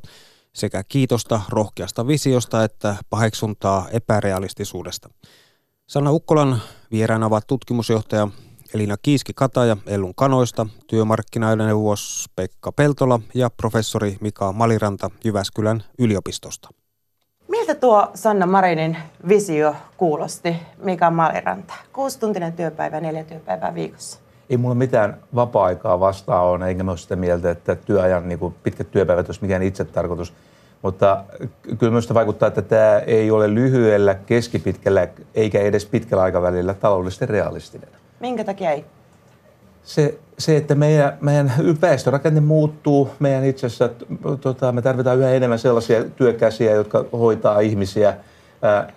sekä 0.52 0.84
kiitosta 0.84 1.40
rohkeasta 1.48 2.06
visiosta 2.06 2.64
että 2.64 2.96
paheksuntaa 3.10 3.88
epärealistisuudesta. 3.92 5.10
Sanna 5.86 6.10
Ukkolan 6.10 6.62
vieraana 6.90 7.26
ovat 7.26 7.46
tutkimusjohtaja 7.46 8.28
Elina 8.74 8.96
Kiiski-Kataja 9.02 9.76
Ellun 9.86 10.14
kanoista, 10.14 10.66
työmarkkinaneuvos 10.86 12.26
Pekka 12.36 12.72
Peltola 12.72 13.20
ja 13.34 13.50
professori 13.50 14.16
Mika 14.20 14.52
Maliranta 14.52 15.10
Jyväskylän 15.24 15.84
yliopistosta. 15.98 16.68
Miltä 17.48 17.74
tuo 17.74 18.10
Sanna 18.14 18.46
Marinin 18.46 18.96
visio 19.28 19.76
kuulosti, 19.96 20.56
Mika 20.76 21.10
Maliranta? 21.10 21.74
Kuusituntinen 21.92 22.52
työpäivä, 22.52 23.00
neljä 23.00 23.24
työpäivää 23.24 23.74
viikossa 23.74 24.29
ei 24.50 24.56
mulla 24.56 24.74
mitään 24.74 25.16
vapaa-aikaa 25.34 26.00
vastaan 26.00 26.44
ole, 26.44 26.68
eikä 26.68 26.82
mä 26.82 26.90
ole 26.90 26.98
sitä 26.98 27.16
mieltä, 27.16 27.50
että 27.50 27.74
työajan 27.74 28.28
niin 28.28 28.38
kuin 28.38 28.54
pitkät 28.62 28.90
työpäivät 28.90 29.28
olisi 29.28 29.42
mikään 29.42 29.62
itse 29.62 29.84
tarkoitus. 29.84 30.32
Mutta 30.82 31.24
kyllä 31.78 31.90
minusta 31.90 32.14
vaikuttaa, 32.14 32.46
että 32.46 32.62
tämä 32.62 32.98
ei 32.98 33.30
ole 33.30 33.54
lyhyellä, 33.54 34.14
keskipitkällä 34.14 35.08
eikä 35.34 35.60
edes 35.60 35.86
pitkällä 35.86 36.22
aikavälillä 36.22 36.74
taloudellisesti 36.74 37.26
realistinen. 37.26 37.88
Minkä 38.20 38.44
takia 38.44 38.70
ei? 38.70 38.84
Se, 39.82 40.18
se 40.38 40.56
että 40.56 40.74
meidän, 40.74 41.18
meidän 41.20 41.52
väestörakenne 41.82 42.40
muuttuu, 42.40 43.10
meidän 43.18 43.44
itse 43.44 43.66
asiassa, 43.66 43.90
tota, 44.40 44.72
me 44.72 44.82
tarvitaan 44.82 45.18
yhä 45.18 45.30
enemmän 45.30 45.58
sellaisia 45.58 46.04
työkäsiä, 46.04 46.72
jotka 46.72 47.04
hoitaa 47.12 47.60
ihmisiä– 47.60 48.16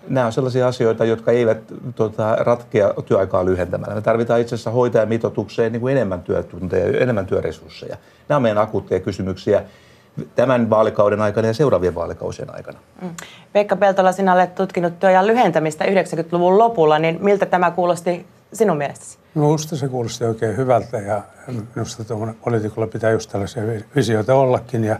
Nämä 0.08 0.26
on 0.26 0.32
sellaisia 0.32 0.68
asioita, 0.68 1.04
jotka 1.04 1.32
eivät 1.32 1.58
tota, 1.94 2.36
ratkea 2.36 2.94
työaikaa 3.06 3.44
lyhentämällä. 3.44 3.94
Me 3.94 4.00
tarvitaan 4.00 4.40
itse 4.40 4.54
asiassa 4.54 4.70
hoitajamitoitukseen 4.70 5.72
niin 5.72 5.80
kuin 5.80 5.92
enemmän 5.92 6.22
työtunteja, 6.22 7.00
enemmän 7.00 7.26
työresursseja. 7.26 7.96
Nämä 8.28 8.36
on 8.36 8.42
meidän 8.42 8.58
akuutteja 8.58 9.00
kysymyksiä 9.00 9.62
tämän 10.34 10.70
vaalikauden 10.70 11.20
aikana 11.20 11.46
ja 11.46 11.54
seuraavien 11.54 11.94
vaalikausien 11.94 12.54
aikana. 12.54 12.78
Mm. 13.02 13.10
Pekka 13.52 13.76
Peltola, 13.76 14.12
sinä 14.12 14.34
olet 14.34 14.54
tutkinut 14.54 15.00
työajan 15.00 15.26
lyhentämistä 15.26 15.84
90-luvun 15.84 16.58
lopulla, 16.58 16.98
niin 16.98 17.18
miltä 17.20 17.46
tämä 17.46 17.70
kuulosti 17.70 18.26
sinun 18.52 18.76
mielestäsi? 18.76 19.18
Minusta 19.34 19.76
se 19.76 19.88
kuulosti 19.88 20.24
oikein 20.24 20.56
hyvältä 20.56 20.98
ja 20.98 21.22
minusta 21.74 22.04
poliitikolla 22.44 22.86
pitää 22.86 23.10
just 23.10 23.30
tällaisia 23.30 23.62
visioita 23.96 24.34
ollakin 24.34 24.84
ja 24.84 24.98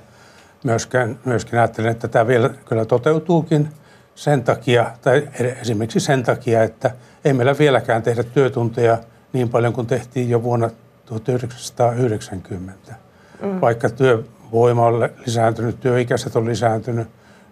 myöskin, 0.64 1.18
myöskin 1.24 1.58
ajattelen, 1.58 1.90
että 1.90 2.08
tämä 2.08 2.26
vielä 2.26 2.50
kyllä 2.64 2.84
toteutuukin 2.84 3.68
sen 4.14 4.44
takia, 4.44 4.90
tai 5.02 5.28
esimerkiksi 5.60 6.00
sen 6.00 6.22
takia, 6.22 6.62
että 6.62 6.90
ei 7.24 7.32
meillä 7.32 7.58
vieläkään 7.58 8.02
tehdä 8.02 8.22
työtunteja 8.22 8.98
niin 9.32 9.48
paljon 9.48 9.72
kuin 9.72 9.86
tehtiin 9.86 10.30
jo 10.30 10.42
vuonna 10.42 10.70
1990. 11.06 12.94
Mm. 13.42 13.60
Vaikka 13.60 13.88
työvoima 13.88 14.86
on 14.86 15.08
lisääntynyt, 15.26 15.80
työikäiset 15.80 16.36
on 16.36 16.46
lisääntynyt, 16.46 17.08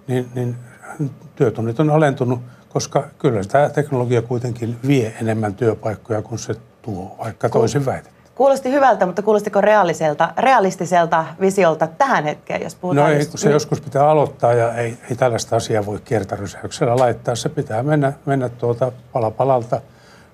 niin, 0.08 0.28
niin 0.34 0.56
työtunnit 1.36 1.80
on 1.80 1.90
alentunut, 1.90 2.40
koska 2.68 3.08
kyllä 3.18 3.44
tämä 3.44 3.68
teknologia 3.68 4.22
kuitenkin 4.22 4.76
vie 4.86 5.14
enemmän 5.20 5.54
työpaikkoja 5.54 6.22
kuin 6.22 6.38
se 6.38 6.54
tuo, 6.82 7.16
vaikka 7.18 7.48
toisin 7.48 7.86
väitetään. 7.86 8.21
Kuulosti 8.34 8.72
hyvältä, 8.72 9.06
mutta 9.06 9.22
kuulostiko 9.22 9.60
realiselta, 9.60 10.32
realistiselta 10.38 11.24
visiolta 11.40 11.86
tähän 11.86 12.24
hetkeen, 12.24 12.62
jos 12.62 12.74
puhutaan? 12.74 13.10
No 13.10 13.18
ei, 13.18 13.26
kun 13.26 13.38
se 13.38 13.50
joskus 13.50 13.80
pitää 13.80 14.10
aloittaa 14.10 14.52
ja 14.52 14.74
ei, 14.74 14.98
ei 15.10 15.16
tällaista 15.16 15.56
asiaa 15.56 15.86
voi 15.86 15.98
kertarysäyksellä 16.04 16.96
laittaa. 16.96 17.34
Se 17.34 17.48
pitää 17.48 17.82
mennä, 17.82 18.12
mennä 18.26 18.48
tuota 18.48 18.92
pala 19.12 19.30
palalta. 19.30 19.80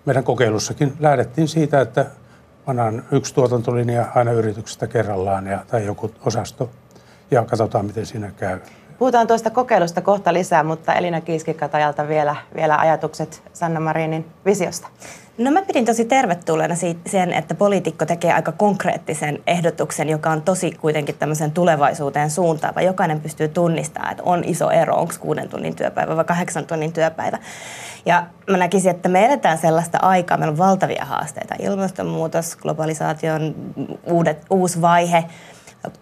Meidän 0.05 0.25
kokeilussakin 0.25 0.97
lähdettiin 1.01 1.49
siitä, 1.49 1.81
että 1.81 2.07
pannaan 2.65 3.05
yksi 3.13 3.35
tuotantolinja 3.35 4.07
aina 4.15 4.33
yrityksestä 4.33 4.87
kerrallaan 4.87 5.47
ja, 5.47 5.59
tai 5.69 5.87
joku 5.87 6.11
osasto 6.27 6.71
ja 7.31 7.45
katsotaan, 7.45 7.87
miten 7.87 8.07
siinä 8.07 8.31
käy. 8.37 8.59
Puhutaan 8.99 9.27
tuosta 9.27 9.51
kokeilusta 9.51 10.01
kohta 10.01 10.33
lisää, 10.33 10.63
mutta 10.63 10.95
Elina 10.95 11.21
Kiiskikatajalta 11.21 12.09
vielä, 12.09 12.37
vielä 12.55 12.79
ajatukset 12.79 13.43
Sanna 13.53 13.81
Marinin 13.81 14.27
visiosta. 14.45 14.89
No 15.39 15.51
mä 15.51 15.63
pidin 15.63 15.85
tosi 15.85 16.05
tervetulleena 16.05 16.75
sen, 17.07 17.33
että 17.33 17.55
poliitikko 17.55 18.07
tekee 18.07 18.33
aika 18.33 18.53
konkreettisen 18.53 19.39
ehdotuksen, 19.47 20.09
joka 20.09 20.31
on 20.31 20.43
tosi 20.43 20.71
kuitenkin 20.71 21.15
tämmöisen 21.15 21.53
tulevaisuuteen 21.53 22.31
suuntaava. 22.31 22.83
Jokainen 22.83 23.21
pystyy 23.21 23.49
tunnistamaan, 23.49 24.11
että 24.11 24.23
on 24.23 24.45
iso 24.45 24.71
ero, 24.71 24.97
onko 24.97 25.15
kuuden 25.21 25.49
tunnin 25.49 25.77
työpäivä 25.77 26.17
vai 26.17 26.25
kahdeksan 26.25 26.67
tunnin 26.67 26.93
työpäivä. 26.93 27.39
Ja 28.07 28.27
mä 28.51 28.57
näkisin, 28.57 28.91
että 28.91 29.09
me 29.09 29.25
eletään 29.25 29.59
sellaista 29.59 29.99
aikaa, 30.03 30.37
meillä 30.37 30.53
on 30.53 30.59
valtavia 30.59 31.05
haasteita. 31.05 31.55
Ilmastonmuutos, 31.59 32.57
globalisaation 32.57 33.55
uudet, 34.05 34.47
uusi 34.51 34.81
vaihe– 34.81 35.25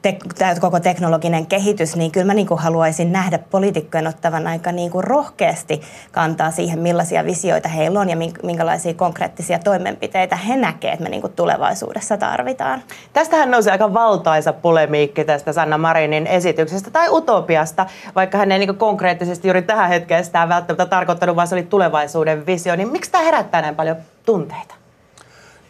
te, 0.02 0.18
koko 0.60 0.80
teknologinen 0.80 1.46
kehitys, 1.46 1.96
niin 1.96 2.12
kyllä 2.12 2.26
mä 2.26 2.34
niin 2.34 2.46
kuin 2.46 2.60
haluaisin 2.60 3.12
nähdä 3.12 3.38
poliitikkojen 3.38 4.06
ottavan 4.06 4.46
aika 4.46 4.72
niin 4.72 4.90
kuin 4.90 5.04
rohkeasti 5.04 5.80
kantaa 6.12 6.50
siihen, 6.50 6.78
millaisia 6.78 7.24
visioita 7.24 7.68
heillä 7.68 8.00
on 8.00 8.10
ja 8.10 8.16
minkälaisia 8.42 8.94
konkreettisia 8.94 9.58
toimenpiteitä 9.58 10.36
he 10.36 10.56
näkevät, 10.56 10.94
että 10.94 11.02
me 11.02 11.08
niin 11.08 11.20
kuin 11.20 11.32
tulevaisuudessa 11.32 12.16
tarvitaan. 12.16 12.82
Tästähän 13.12 13.50
nousi 13.50 13.70
aika 13.70 13.94
valtaisa 13.94 14.52
polemiikki 14.52 15.24
tästä 15.24 15.52
Sanna 15.52 15.78
Marinin 15.78 16.26
esityksestä 16.26 16.90
tai 16.90 17.08
utopiasta, 17.10 17.86
vaikka 18.14 18.38
hän 18.38 18.52
ei 18.52 18.58
niin 18.58 18.76
konkreettisesti 18.76 19.48
juuri 19.48 19.62
tähän 19.62 19.88
hetkeen 19.88 20.24
sitä 20.24 20.48
välttämättä 20.48 20.86
tarkoittanut, 20.86 21.36
vaan 21.36 21.48
se 21.48 21.54
oli 21.54 21.62
tulevaisuuden 21.62 22.46
visio. 22.46 22.76
Niin 22.76 22.92
miksi 22.92 23.10
tämä 23.10 23.24
herättää 23.24 23.62
näin 23.62 23.76
paljon 23.76 23.96
tunteita? 24.26 24.85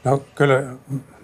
No 0.07 0.23
kyllä 0.35 0.63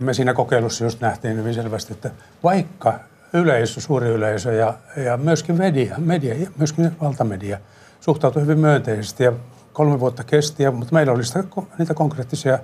me 0.01 0.14
siinä 0.14 0.35
kokeilussa 0.35 0.85
just 0.85 1.01
nähtiin 1.01 1.37
hyvin 1.37 1.55
selvästi, 1.55 1.92
että 1.92 2.11
vaikka 2.42 3.01
yleisö, 3.33 3.81
suuri 3.81 4.09
yleisö 4.09 4.53
ja, 4.53 4.75
ja 4.97 5.16
myöskin 5.16 5.59
media, 5.59 5.95
media, 5.99 6.51
myöskin 6.59 6.97
valtamedia 7.01 7.59
suhtautui 8.01 8.42
hyvin 8.42 8.59
myönteisesti 8.59 9.25
ja 9.25 9.33
kolme 9.73 10.01
vuotta 10.01 10.25
kesti, 10.25 10.71
mutta 10.71 10.95
meillä 10.95 11.12
oli 11.12 11.25
sitä, 11.25 11.45
niitä 11.79 11.95
konkreettisia 11.95 12.59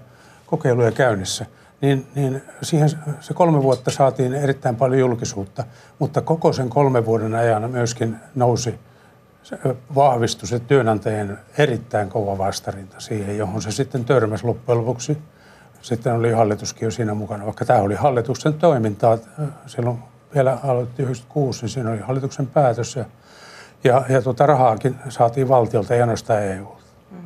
kokeiluja 0.47 0.93
käynnissä. 0.93 1.47
Niin, 1.81 2.07
niin 2.15 2.43
siihen 2.63 2.91
se 3.21 3.35
kolme 3.35 3.63
vuotta 3.63 3.91
saatiin 3.91 4.35
erittäin 4.35 4.77
paljon 4.77 5.01
julkisuutta, 5.01 5.65
mutta 5.99 6.21
koko 6.21 6.53
sen 6.53 6.69
kolmen 6.69 7.07
vuoden 7.07 7.35
ajan 7.35 7.71
myöskin 7.71 8.17
nousi 8.35 8.75
vahvistui 9.95 10.49
se 10.49 10.59
työnantajien 10.59 11.39
erittäin 11.59 12.09
kova 12.09 12.39
vastarinta 12.39 13.01
siihen, 13.01 13.39
johon 13.39 13.63
se 13.63 13.71
sitten 13.71 14.05
törmäsi 14.05 14.45
loppujen 14.45 14.79
lopuksi– 14.79 15.19
sitten 15.83 16.15
oli 16.15 16.33
hallituskin 16.33 16.87
jo 16.87 16.91
siinä 16.91 17.15
mukana, 17.15 17.45
vaikka 17.45 17.65
tämä 17.65 17.81
oli 17.81 17.95
hallituksen 17.95 18.55
toimintaa. 18.55 19.19
Silloin 19.67 19.99
vielä 20.35 20.59
aloitti 20.65 21.03
96, 21.03 21.61
niin 21.63 21.69
siinä 21.69 21.91
oli 21.91 21.99
hallituksen 21.99 22.47
päätös 22.47 22.97
ja, 22.97 23.05
ja, 23.85 24.03
ja 24.09 24.23
tuota 24.23 24.47
rahaakin 24.47 24.97
saatiin 25.09 25.49
valtiolta, 25.49 25.95
ei 25.95 26.01
ainoastaan 26.01 26.43
EU. 26.43 26.77
Mm. 27.11 27.19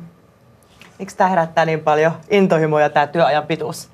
Miksi 0.99 1.17
tämä 1.17 1.29
herättää 1.29 1.65
niin 1.65 1.79
paljon 1.79 2.11
intohimoja, 2.29 2.89
tämä 2.89 3.07
työajan 3.07 3.47
pituus? 3.47 3.89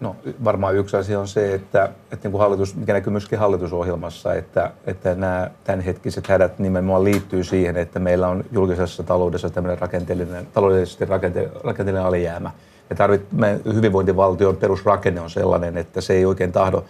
No 0.00 0.16
varmaan 0.44 0.76
yksi 0.76 0.96
asia 0.96 1.20
on 1.20 1.28
se, 1.28 1.54
että, 1.54 1.84
että 1.84 2.28
niin 2.28 2.32
kuin 2.32 2.40
hallitus, 2.40 2.76
mikä 2.76 2.92
näkyy 2.92 3.10
myöskin 3.10 3.38
hallitusohjelmassa, 3.38 4.34
että, 4.34 4.70
että 4.86 5.14
nämä 5.14 5.50
tämänhetkiset 5.64 6.26
hädät 6.26 6.58
nimenomaan 6.58 7.04
liittyy 7.04 7.44
siihen, 7.44 7.76
että 7.76 7.98
meillä 7.98 8.28
on 8.28 8.44
julkisessa 8.52 9.02
taloudessa 9.02 9.50
tämmöinen 9.50 9.78
rakenteellinen, 9.78 10.46
taloudellisesti 10.46 11.04
rakente, 11.04 11.50
rakenteellinen 11.64 12.08
alijäämä– 12.08 12.50
me 12.92 12.96
tarvitsemme, 12.96 13.60
hyvinvointivaltion 13.74 14.56
perusrakenne 14.56 15.20
on 15.20 15.30
sellainen, 15.30 15.76
että 15.76 16.00
se 16.00 16.12
ei 16.12 16.24
oikein 16.24 16.52
tahdo 16.52 16.84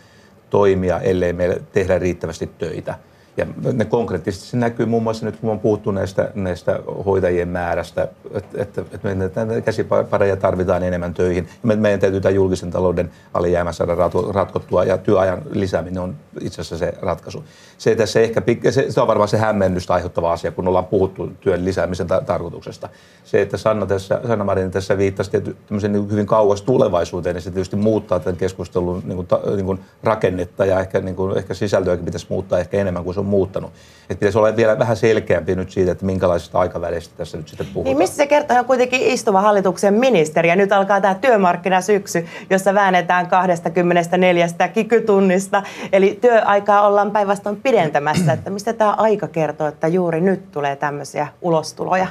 toimia, 0.51 1.01
ellei 1.01 1.33
meillä 1.33 1.57
tehdä 1.73 1.99
riittävästi 1.99 2.51
töitä. 2.59 2.95
Ja 3.37 3.47
ne 3.73 3.85
konkreettisesti 3.85 4.47
se 4.47 4.57
näkyy 4.57 4.87
muun 4.87 5.03
muassa 5.03 5.27
nyt, 5.27 5.37
kun 5.37 5.51
on 5.51 5.61
puhuttu 5.61 5.91
näistä, 5.91 6.31
näistä 6.35 6.81
hoitajien 7.07 7.49
määrästä, 7.49 8.09
että, 8.31 8.63
että, 8.63 8.85
että 8.93 9.45
me 9.45 9.61
käsipareja 9.61 10.37
tarvitaan 10.37 10.83
enemmän 10.83 11.15
töihin. 11.15 11.49
Meidän 11.63 12.01
täytyy 12.01 12.21
tämä 12.21 12.33
julkisen 12.33 12.71
talouden 12.71 13.11
alijäämä 13.35 13.73
saada 13.73 13.97
ratkottua 14.33 14.85
ja 14.85 14.99
työajan 14.99 15.43
lisääminen 15.51 16.03
on 16.03 16.17
itse 16.41 16.61
asiassa 16.61 16.79
se 16.79 16.95
ratkaisu. 17.03 17.45
Se, 17.79 17.95
tässä 17.95 18.21
ehkä, 18.21 18.43
se, 18.71 18.91
se 18.91 19.01
on 19.01 19.07
varmaan 19.07 19.29
se 19.29 19.39
hämmennystä 19.39 19.95
aiheuttava 19.95 20.33
asia, 20.33 20.53
kun 20.53 20.69
ollaan 20.69 20.87
puhuttu 20.87 21.31
työn 21.41 21.65
lisäämisen 21.65 22.07
ta- 22.07 22.21
tarkoituksesta. 22.21 22.89
Se, 23.25 23.43
että 23.43 23.57
Sanna, 23.57 23.87
tässä, 23.87 24.21
Sanna 24.27 24.45
Marin 24.45 24.71
tässä 24.71 24.99
viittasi 24.99 25.31
niin 25.71 26.11
hyvin 26.11 26.27
kauas 26.27 26.63
tulevaisuuteen, 26.63 27.35
niin 27.35 27.43
se 27.43 27.51
tietysti 27.51 27.77
muuttaa 27.77 28.21
tämän 28.21 28.37
keskustelun 28.37 29.03
niin 29.05 29.17
kuin, 29.17 29.29
niin 29.57 29.67
kuin 29.67 29.81
rakennetta 30.03 30.65
ja 30.65 30.81
ehkä, 30.81 31.01
niin 31.01 31.17
kuin, 31.17 31.39
ehkä 31.39 31.55
sisältöäkin 31.55 32.05
pitäisi 32.05 32.27
muuttaa 32.29 32.59
ehkä 32.59 32.77
enemmän 32.77 33.05
kuin 33.05 33.15
se 33.15 33.22
on 33.23 33.29
muuttanut. 33.29 33.73
Että 34.03 34.21
pitäisi 34.21 34.39
olla 34.39 34.57
vielä 34.57 34.79
vähän 34.79 34.97
selkeämpi 34.97 35.55
nyt 35.55 35.71
siitä, 35.71 35.93
että 35.93 36.07
minkälaisesta 36.07 36.59
aikaväleistä 36.59 37.15
tässä 37.17 37.37
nyt 37.39 37.49
sitten 37.49 37.67
puhutaan. 37.67 37.85
Niin 37.85 37.99
missä 37.99 38.17
se 38.17 38.27
kertoo? 38.27 38.59
On 38.59 38.65
kuitenkin 38.65 39.01
istuva 39.01 39.41
hallituksen 39.41 39.95
ministeri 39.95 40.49
ja 40.49 40.57
nyt 40.57 40.73
alkaa 40.73 41.01
tämä 41.01 41.15
työmarkkinasyksy, 41.15 42.27
jossa 42.51 42.75
väännetään 42.75 43.27
24 43.27 44.47
kikytunnista. 44.75 45.63
Eli 45.93 46.19
työaikaa 46.21 46.87
ollaan 46.87 47.11
päinvastoin 47.11 47.61
pidentämässä. 47.63 48.33
Että 48.33 48.51
mistä 48.51 48.73
tämä 48.73 48.93
aika 48.93 49.29
kertoo, 49.29 49.67
että 49.67 49.89
juuri 49.89 50.21
nyt 50.21 50.51
tulee 50.53 50.77
tämmöisiä 50.77 51.29
ulostuloja? 51.41 52.07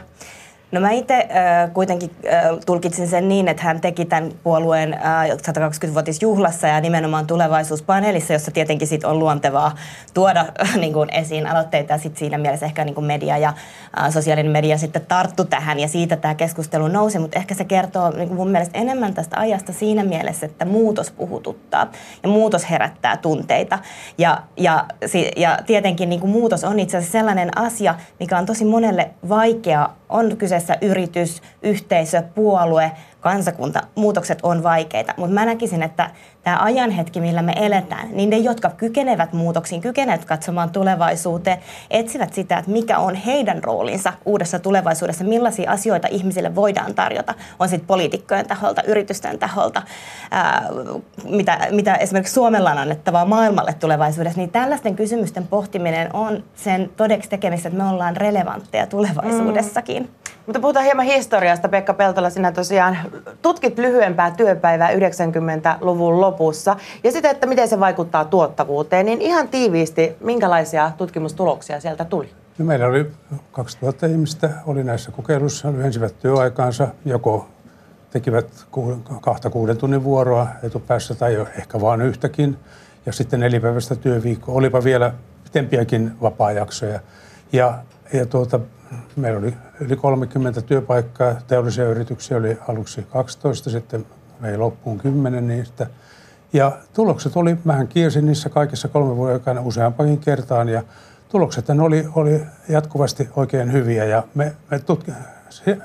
No 0.71 0.81
mä 0.81 0.91
itse 0.91 1.15
äh, 1.15 1.73
kuitenkin 1.73 2.11
äh, 2.33 2.43
tulkitsin 2.65 3.07
sen 3.07 3.29
niin, 3.29 3.47
että 3.47 3.63
hän 3.63 3.81
teki 3.81 4.05
tämän 4.05 4.31
puolueen 4.43 4.93
äh, 4.93 5.27
120-vuotisjuhlassa 5.29 6.67
ja 6.67 6.81
nimenomaan 6.81 7.27
tulevaisuuspaneelissa, 7.27 8.33
jossa 8.33 8.51
tietenkin 8.51 8.87
sit 8.87 9.03
on 9.03 9.19
luontevaa 9.19 9.75
tuoda 10.13 10.45
äh, 10.61 10.77
niin 10.81 10.93
kuin 10.93 11.09
esiin 11.13 11.47
aloitteita 11.47 11.93
ja 11.93 11.97
sit 11.97 12.17
siinä 12.17 12.37
mielessä 12.37 12.65
ehkä 12.65 12.85
niin 12.85 12.95
kuin 12.95 13.05
media 13.05 13.37
ja 13.37 13.53
äh, 13.99 14.11
sosiaalinen 14.11 14.51
media 14.51 14.77
sitten 14.77 15.05
tarttu 15.07 15.45
tähän 15.45 15.79
ja 15.79 15.87
siitä 15.87 16.15
tämä 16.15 16.35
keskustelu 16.35 16.87
nousi, 16.87 17.19
mutta 17.19 17.39
ehkä 17.39 17.55
se 17.55 17.65
kertoo 17.65 18.09
niin 18.09 18.27
kuin 18.27 18.37
mun 18.37 18.51
mielestä 18.51 18.79
enemmän 18.79 19.13
tästä 19.13 19.39
ajasta 19.39 19.73
siinä 19.73 20.03
mielessä, 20.03 20.45
että 20.45 20.65
muutos 20.65 21.11
puhututtaa 21.11 21.91
ja 22.23 22.29
muutos 22.29 22.69
herättää 22.69 23.17
tunteita. 23.17 23.79
Ja, 24.17 24.41
ja, 24.57 24.85
ja 25.35 25.59
tietenkin 25.65 26.09
niin 26.09 26.21
kuin 26.21 26.31
muutos 26.31 26.63
on 26.63 26.79
itse 26.79 26.97
asiassa 26.97 27.11
sellainen 27.11 27.57
asia, 27.57 27.95
mikä 28.19 28.37
on 28.37 28.45
tosi 28.45 28.65
monelle 28.65 29.09
vaikea 29.29 29.89
on 30.11 30.37
kyseessä 30.61 30.85
yritys, 30.85 31.41
yhteisö, 31.61 32.21
puolue, 32.35 32.91
kansakunta, 33.21 33.81
muutokset 33.95 34.39
on 34.43 34.63
vaikeita. 34.63 35.13
Mutta 35.17 35.33
mä 35.33 35.45
näkisin, 35.45 35.83
että 35.83 36.09
tämä 36.43 36.57
ajanhetki, 36.61 37.21
millä 37.21 37.41
me 37.41 37.53
eletään, 37.55 38.07
niin 38.11 38.29
ne, 38.29 38.37
jotka 38.37 38.69
kykenevät 38.69 39.33
muutoksiin, 39.33 39.81
kykenevät 39.81 40.25
katsomaan 40.25 40.69
tulevaisuuteen, 40.69 41.57
etsivät 41.89 42.33
sitä, 42.33 42.57
että 42.57 42.71
mikä 42.71 42.99
on 42.99 43.15
heidän 43.15 43.63
roolinsa 43.63 44.13
uudessa 44.25 44.59
tulevaisuudessa, 44.59 45.23
millaisia 45.23 45.71
asioita 45.71 46.07
ihmisille 46.11 46.55
voidaan 46.55 46.95
tarjota, 46.95 47.33
on 47.59 47.69
sitten 47.69 47.87
poliitikkojen 47.87 48.47
taholta, 48.47 48.83
yritysten 48.83 49.39
taholta, 49.39 49.81
ää, 50.31 50.69
mitä, 51.23 51.59
mitä 51.71 51.95
esimerkiksi 51.95 52.33
Suomella 52.33 52.71
on 52.71 52.77
annettavaa 52.77 53.25
maailmalle 53.25 53.73
tulevaisuudessa, 53.73 54.39
niin 54.39 54.51
tällaisten 54.51 54.95
kysymysten 54.95 55.47
pohtiminen 55.47 56.15
on 56.15 56.43
sen 56.55 56.89
todeksi 56.97 57.29
tekemistä, 57.29 57.69
että 57.69 57.83
me 57.83 57.89
ollaan 57.89 58.17
relevantteja 58.17 58.87
tulevaisuudessakin. 58.87 60.03
Mm. 60.03 60.20
Mutta 60.45 60.59
puhutaan 60.59 60.85
hieman 60.85 61.05
historiasta. 61.05 61.69
Pekka 61.69 61.93
Peltola, 61.93 62.29
sinä 62.29 62.51
tosiaan 62.51 62.97
tutkit 63.41 63.77
lyhyempää 63.79 64.31
työpäivää 64.31 64.89
90-luvun 64.91 66.21
lopussa. 66.21 66.75
Ja 67.03 67.11
sitten, 67.11 67.31
että 67.31 67.47
miten 67.47 67.67
se 67.67 67.79
vaikuttaa 67.79 68.25
tuottavuuteen, 68.25 69.05
niin 69.05 69.21
ihan 69.21 69.47
tiiviisti, 69.47 70.15
minkälaisia 70.19 70.91
tutkimustuloksia 70.97 71.79
sieltä 71.79 72.05
tuli? 72.05 72.29
No 72.57 72.65
meillä 72.65 72.87
oli 72.87 73.11
2000 73.51 74.07
ihmistä 74.07 74.49
oli 74.65 74.83
näissä 74.83 75.11
kokeiluissa, 75.11 75.71
lyhensivät 75.71 76.19
työaikaansa 76.19 76.87
joko 77.05 77.47
tekivät 78.09 78.65
kahta 79.21 79.49
kuuden 79.49 79.77
tunnin 79.77 80.03
vuoroa 80.03 80.47
etupäässä 80.63 81.15
tai 81.15 81.47
ehkä 81.57 81.81
vain 81.81 82.01
yhtäkin. 82.01 82.57
Ja 83.05 83.13
sitten 83.13 83.39
nelipäiväistä 83.39 83.95
työviikkoa. 83.95 84.55
Olipa 84.55 84.83
vielä 84.83 85.13
pitempiäkin 85.43 86.11
vapaa-jaksoja. 86.21 86.99
Ja, 87.53 87.73
ja 88.13 88.25
tuota, 88.25 88.59
meillä 89.15 89.39
oli 89.39 89.53
yli 89.79 89.95
30 89.95 90.61
työpaikkaa. 90.61 91.35
Teollisia 91.47 91.85
yrityksiä 91.85 92.37
oli 92.37 92.57
aluksi 92.67 93.03
12, 93.03 93.69
sitten 93.69 94.05
vei 94.41 94.57
loppuun 94.57 94.97
10 94.97 95.47
niistä. 95.47 95.87
Ja 96.53 96.71
tulokset 96.93 97.35
oli, 97.35 97.57
vähän 97.67 97.87
kiersin 97.87 98.25
niissä 98.25 98.49
kaikissa 98.49 98.87
kolmen 98.87 99.15
vuoden 99.15 99.33
aikana 99.33 99.61
useampakin 99.61 100.17
kertaan. 100.17 100.69
Ja 100.69 100.83
tulokset 101.29 101.69
oli, 101.69 102.07
oli 102.15 102.41
jatkuvasti 102.69 103.29
oikein 103.35 103.71
hyviä 103.71 104.05
ja 104.05 104.23
me, 104.35 104.55
me 104.71 104.77
tutk- 104.77 105.13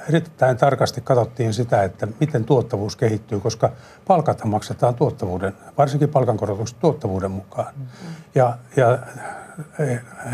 erittäin 0.09 0.57
tarkasti 0.57 1.01
katsottiin 1.01 1.55
sitä, 1.55 1.83
että 1.83 2.09
miten 2.21 2.45
tuottavuus 2.45 2.97
kehittyy, 2.97 3.41
koska 3.41 3.71
palkat 4.07 4.45
maksetaan 4.45 4.95
tuottavuuden, 4.95 5.53
varsinkin 5.79 6.09
palkankorotukset 6.09 6.79
tuottavuuden 6.81 7.31
mukaan. 7.31 7.75
Mm-hmm. 7.77 8.15
Ja, 8.35 8.59
ja 8.77 8.99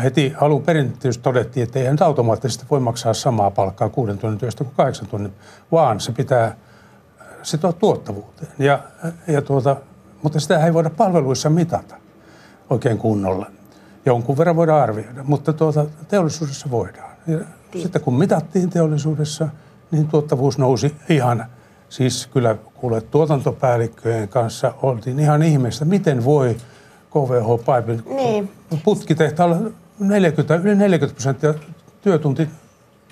heti 0.03 0.33
alun 0.41 0.61
perin 0.61 0.91
tietysti 0.91 1.23
todettiin, 1.23 1.63
että 1.63 1.79
ei 1.79 1.91
nyt 1.91 2.01
automaattisesti 2.01 2.65
voi 2.71 2.79
maksaa 2.79 3.13
samaa 3.13 3.51
palkkaa 3.51 3.89
kuuden 3.89 4.17
tunnin 4.17 4.39
työstä 4.39 4.63
kuin 4.63 4.75
kahdeksan 4.75 5.07
tunnin, 5.07 5.33
vaan 5.71 5.99
se 5.99 6.11
pitää 6.11 6.55
sitoa 7.43 7.73
tuottavuuteen. 7.73 8.51
Ja, 8.59 8.79
ja 9.27 9.41
tuota, 9.41 9.75
mutta 10.23 10.39
sitä 10.39 10.65
ei 10.65 10.73
voida 10.73 10.89
palveluissa 10.89 11.49
mitata 11.49 11.95
oikein 12.69 12.97
kunnolla. 12.97 13.51
Jonkun 14.05 14.37
verran 14.37 14.55
voidaan 14.55 14.83
arvioida, 14.83 15.23
mutta 15.23 15.53
tuota, 15.53 15.85
teollisuudessa 16.07 16.71
voidaan. 16.71 17.11
Ja 17.27 17.39
sitten 17.81 18.01
kun 18.01 18.13
mitattiin 18.13 18.69
teollisuudessa, 18.69 19.49
niin 19.91 20.07
tuottavuus 20.07 20.57
nousi 20.57 20.95
ihan, 21.09 21.45
siis 21.89 22.27
kyllä 22.27 22.55
kuule 22.73 23.01
tuotantopäällikköjen 23.01 24.29
kanssa 24.29 24.73
oltiin 24.81 25.19
ihan 25.19 25.43
ihmeessä, 25.43 25.85
miten 25.85 26.25
voi 26.25 26.57
KVH 27.13 27.65
Pipin 27.65 28.15
niin. 28.15 28.51
putkitehtaalla 28.83 29.57
40, 29.99 30.55
yli 30.55 30.75
40 30.75 31.15
prosenttia 31.15 31.53
työtunti 32.01 32.47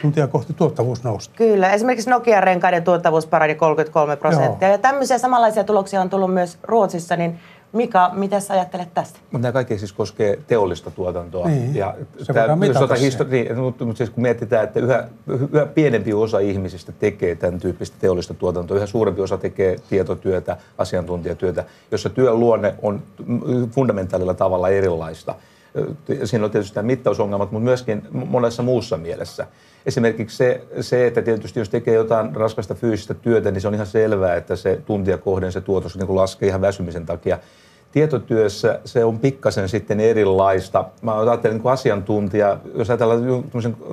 tuntia 0.01 0.27
kohti 0.27 0.53
tuottavuus 0.53 1.03
nousi. 1.03 1.29
Kyllä, 1.29 1.69
esimerkiksi 1.69 2.09
Nokian 2.09 2.43
renkaiden 2.43 2.83
tuottavuus 2.83 3.25
parani 3.25 3.55
33 3.55 4.15
prosenttia. 4.15 4.67
Joo. 4.67 4.73
Ja 4.73 4.77
tämmöisiä 4.77 5.17
samanlaisia 5.17 5.63
tuloksia 5.63 6.01
on 6.01 6.09
tullut 6.09 6.33
myös 6.33 6.57
Ruotsissa, 6.63 7.15
niin 7.15 7.39
Mika, 7.73 8.09
mitä 8.13 8.39
sä 8.39 8.53
ajattelet 8.53 8.93
tästä? 8.93 9.19
Mutta 9.31 9.43
nämä 9.43 9.51
kaikki 9.51 9.77
siis 9.77 9.93
koskee 9.93 10.39
teollista 10.47 10.91
tuotantoa. 10.91 11.47
Niin, 11.47 11.75
ja 11.75 11.95
se 12.21 12.33
tämä, 12.33 12.55
mitata 12.55 12.95
histori- 12.95 13.31
niin, 13.31 13.57
mutta, 13.57 13.85
mutta 13.85 13.97
siis 13.97 14.09
kun 14.09 14.21
mietitään, 14.21 14.63
että 14.63 14.79
yhä, 14.79 15.07
yhä 15.53 15.65
pienempi 15.65 16.13
osa 16.13 16.39
ihmisistä 16.39 16.91
tekee 16.91 17.35
tämän 17.35 17.59
tyyppistä 17.59 17.97
teollista 17.99 18.33
tuotantoa, 18.33 18.77
yhä 18.77 18.85
suurempi 18.85 19.21
osa 19.21 19.37
tekee 19.37 19.75
tietotyötä, 19.89 20.57
asiantuntijatyötä, 20.77 21.65
jossa 21.91 22.09
työn 22.09 22.39
luonne 22.39 22.75
on 22.81 23.01
fundamentaalilla 23.71 24.33
tavalla 24.33 24.69
erilaista. 24.69 25.35
Siinä 26.23 26.45
on 26.45 26.51
tietysti 26.51 26.75
nämä 26.75 26.85
mittausongelmat, 26.87 27.51
mutta 27.51 27.63
myöskin 27.63 28.07
monessa 28.11 28.63
muussa 28.63 28.97
mielessä. 28.97 29.47
Esimerkiksi 29.85 30.37
se, 30.37 30.61
se, 30.81 31.07
että 31.07 31.21
tietysti 31.21 31.59
jos 31.59 31.69
tekee 31.69 31.93
jotain 31.93 32.35
raskasta 32.35 32.75
fyysistä 32.75 33.13
työtä, 33.13 33.51
niin 33.51 33.61
se 33.61 33.67
on 33.67 33.73
ihan 33.73 33.87
selvää, 33.87 34.35
että 34.35 34.55
se 34.55 34.81
tuntia 34.85 35.17
kohden 35.17 35.51
se 35.51 35.61
tuotos 35.61 35.97
niin 35.97 36.15
laskee 36.15 36.49
ihan 36.49 36.61
väsymisen 36.61 37.05
takia. 37.05 37.37
Tietotyössä 37.91 38.79
se 38.85 39.05
on 39.05 39.19
pikkasen 39.19 39.69
sitten 39.69 39.99
erilaista. 39.99 40.85
Mä 41.01 41.19
ajattelen 41.19 41.55
niin 41.55 41.61
kuin 41.61 41.71
asiantuntija, 41.71 42.57
jos 42.75 42.89
ajatellaan 42.89 43.23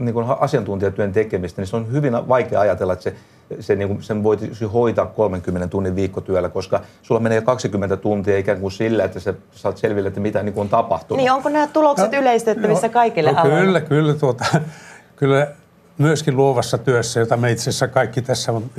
niin 0.00 0.14
kuin 0.14 0.26
asiantuntijatyön 0.40 1.12
tekemistä, 1.12 1.62
niin 1.62 1.66
se 1.66 1.76
on 1.76 1.92
hyvin 1.92 2.28
vaikea 2.28 2.60
ajatella, 2.60 2.92
että 2.92 3.02
se, 3.02 3.14
se 3.60 3.76
niin 3.76 3.88
kuin, 3.88 4.02
sen 4.02 4.22
voisi 4.22 4.64
hoitaa 4.64 5.06
30 5.06 5.68
tunnin 5.68 5.96
viikkotyöllä, 5.96 6.48
koska 6.48 6.80
sulla 7.02 7.20
menee 7.20 7.40
20 7.40 7.96
tuntia 7.96 8.38
ikään 8.38 8.60
kuin 8.60 8.72
sillä, 8.72 9.04
että 9.04 9.20
sä 9.20 9.34
saat 9.50 9.76
selville, 9.76 10.08
että 10.08 10.20
mitä 10.20 10.42
niin 10.42 10.52
kuin 10.54 10.62
on 10.62 10.68
tapahtunut. 10.68 11.22
Niin 11.22 11.32
onko 11.32 11.48
nämä 11.48 11.66
tulokset 11.66 12.12
no, 12.12 12.18
yleistettävissä 12.18 12.86
no, 12.86 12.92
kaikille 12.92 13.32
no, 13.32 13.38
aloille? 13.40 13.60
Kyllä, 13.64 13.80
kyllä, 14.02 14.14
tuota, 14.14 14.44
kyllä 15.16 15.46
myöskin 15.98 16.36
luovassa 16.36 16.78
työssä, 16.78 17.20
jota 17.20 17.36
me 17.36 17.50
itse 17.50 17.70
asiassa 17.70 17.88
kaikki 17.88 18.22
tässä 18.22 18.52
on 18.52 18.70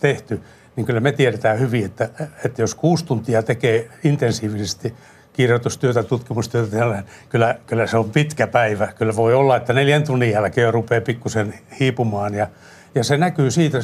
tehty, 0.00 0.40
niin 0.76 0.86
kyllä 0.86 1.00
me 1.00 1.12
tiedetään 1.12 1.58
hyvin, 1.58 1.84
että, 1.84 2.08
että 2.44 2.62
jos 2.62 2.74
kuusi 2.74 3.04
tuntia 3.04 3.42
tekee 3.42 3.90
intensiivisesti 4.04 4.94
kirjoitustyötä, 5.32 6.02
tutkimustyötä, 6.02 6.76
niin 6.76 7.04
kyllä, 7.28 7.54
kyllä 7.66 7.86
se 7.86 7.96
on 7.96 8.10
pitkä 8.10 8.46
päivä. 8.46 8.86
Kyllä 8.86 9.16
voi 9.16 9.34
olla, 9.34 9.56
että 9.56 9.72
neljän 9.72 10.04
tunnin 10.04 10.30
jälkeen 10.30 10.64
jo 10.64 10.70
rupeaa 10.70 11.00
pikkusen 11.00 11.54
hiipumaan 11.80 12.34
ja, 12.34 12.46
ja 12.94 13.04
se 13.04 13.16
näkyy 13.16 13.50
siitä, 13.50 13.78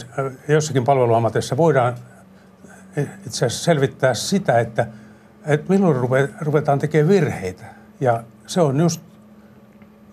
jossakin 0.49 0.85
palveluammatissa 0.85 1.57
voidaan 1.57 1.95
itse 3.27 3.47
asiassa 3.47 3.65
selvittää 3.65 4.15
sitä, 4.15 4.59
että, 4.59 4.87
että 5.47 5.73
milloin 5.73 5.97
ruvetaan 6.41 6.79
tekemään 6.79 7.09
virheitä. 7.09 7.65
Ja 8.01 8.23
se 8.47 8.61
on 8.61 8.81
just 8.81 9.01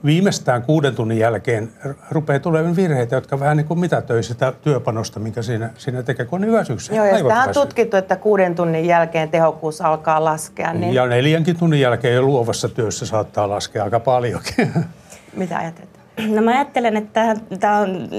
viimeistään 0.05 0.63
kuuden 0.63 0.95
tunnin 0.95 1.17
jälkeen 1.17 1.69
rupeaa 2.11 2.39
tulemaan 2.39 2.75
virheitä, 2.75 3.15
jotka 3.15 3.39
vähän 3.39 3.57
niin 3.57 3.67
kuin 3.67 3.79
mitätöi 3.79 4.23
sitä 4.23 4.53
työpanosta, 4.61 5.19
minkä 5.19 5.41
siinä, 5.41 5.69
siinä 5.77 6.03
tekee, 6.03 6.25
kun 6.25 6.41
on 6.41 6.47
hyvä 6.47 6.63
Joo, 6.95 7.05
ja 7.05 7.17
sitä 7.17 7.41
on 7.41 7.53
tutkittu, 7.53 7.97
että 7.97 8.15
kuuden 8.15 8.55
tunnin 8.55 8.85
jälkeen 8.85 9.29
tehokkuus 9.29 9.81
alkaa 9.81 10.23
laskea. 10.23 10.73
Niin... 10.73 10.93
Ja 10.93 11.05
neljänkin 11.05 11.57
tunnin 11.57 11.81
jälkeen 11.81 12.15
jo 12.15 12.21
luovassa 12.21 12.69
työssä 12.69 13.05
saattaa 13.05 13.49
laskea 13.49 13.83
aika 13.83 13.99
paljonkin. 13.99 14.71
Mitä 15.33 15.57
ajattelet? 15.57 15.89
No 16.27 16.41
mä 16.41 16.51
ajattelen, 16.51 16.97
että 16.97 17.35
tämä 17.59 17.77
on 17.77 18.09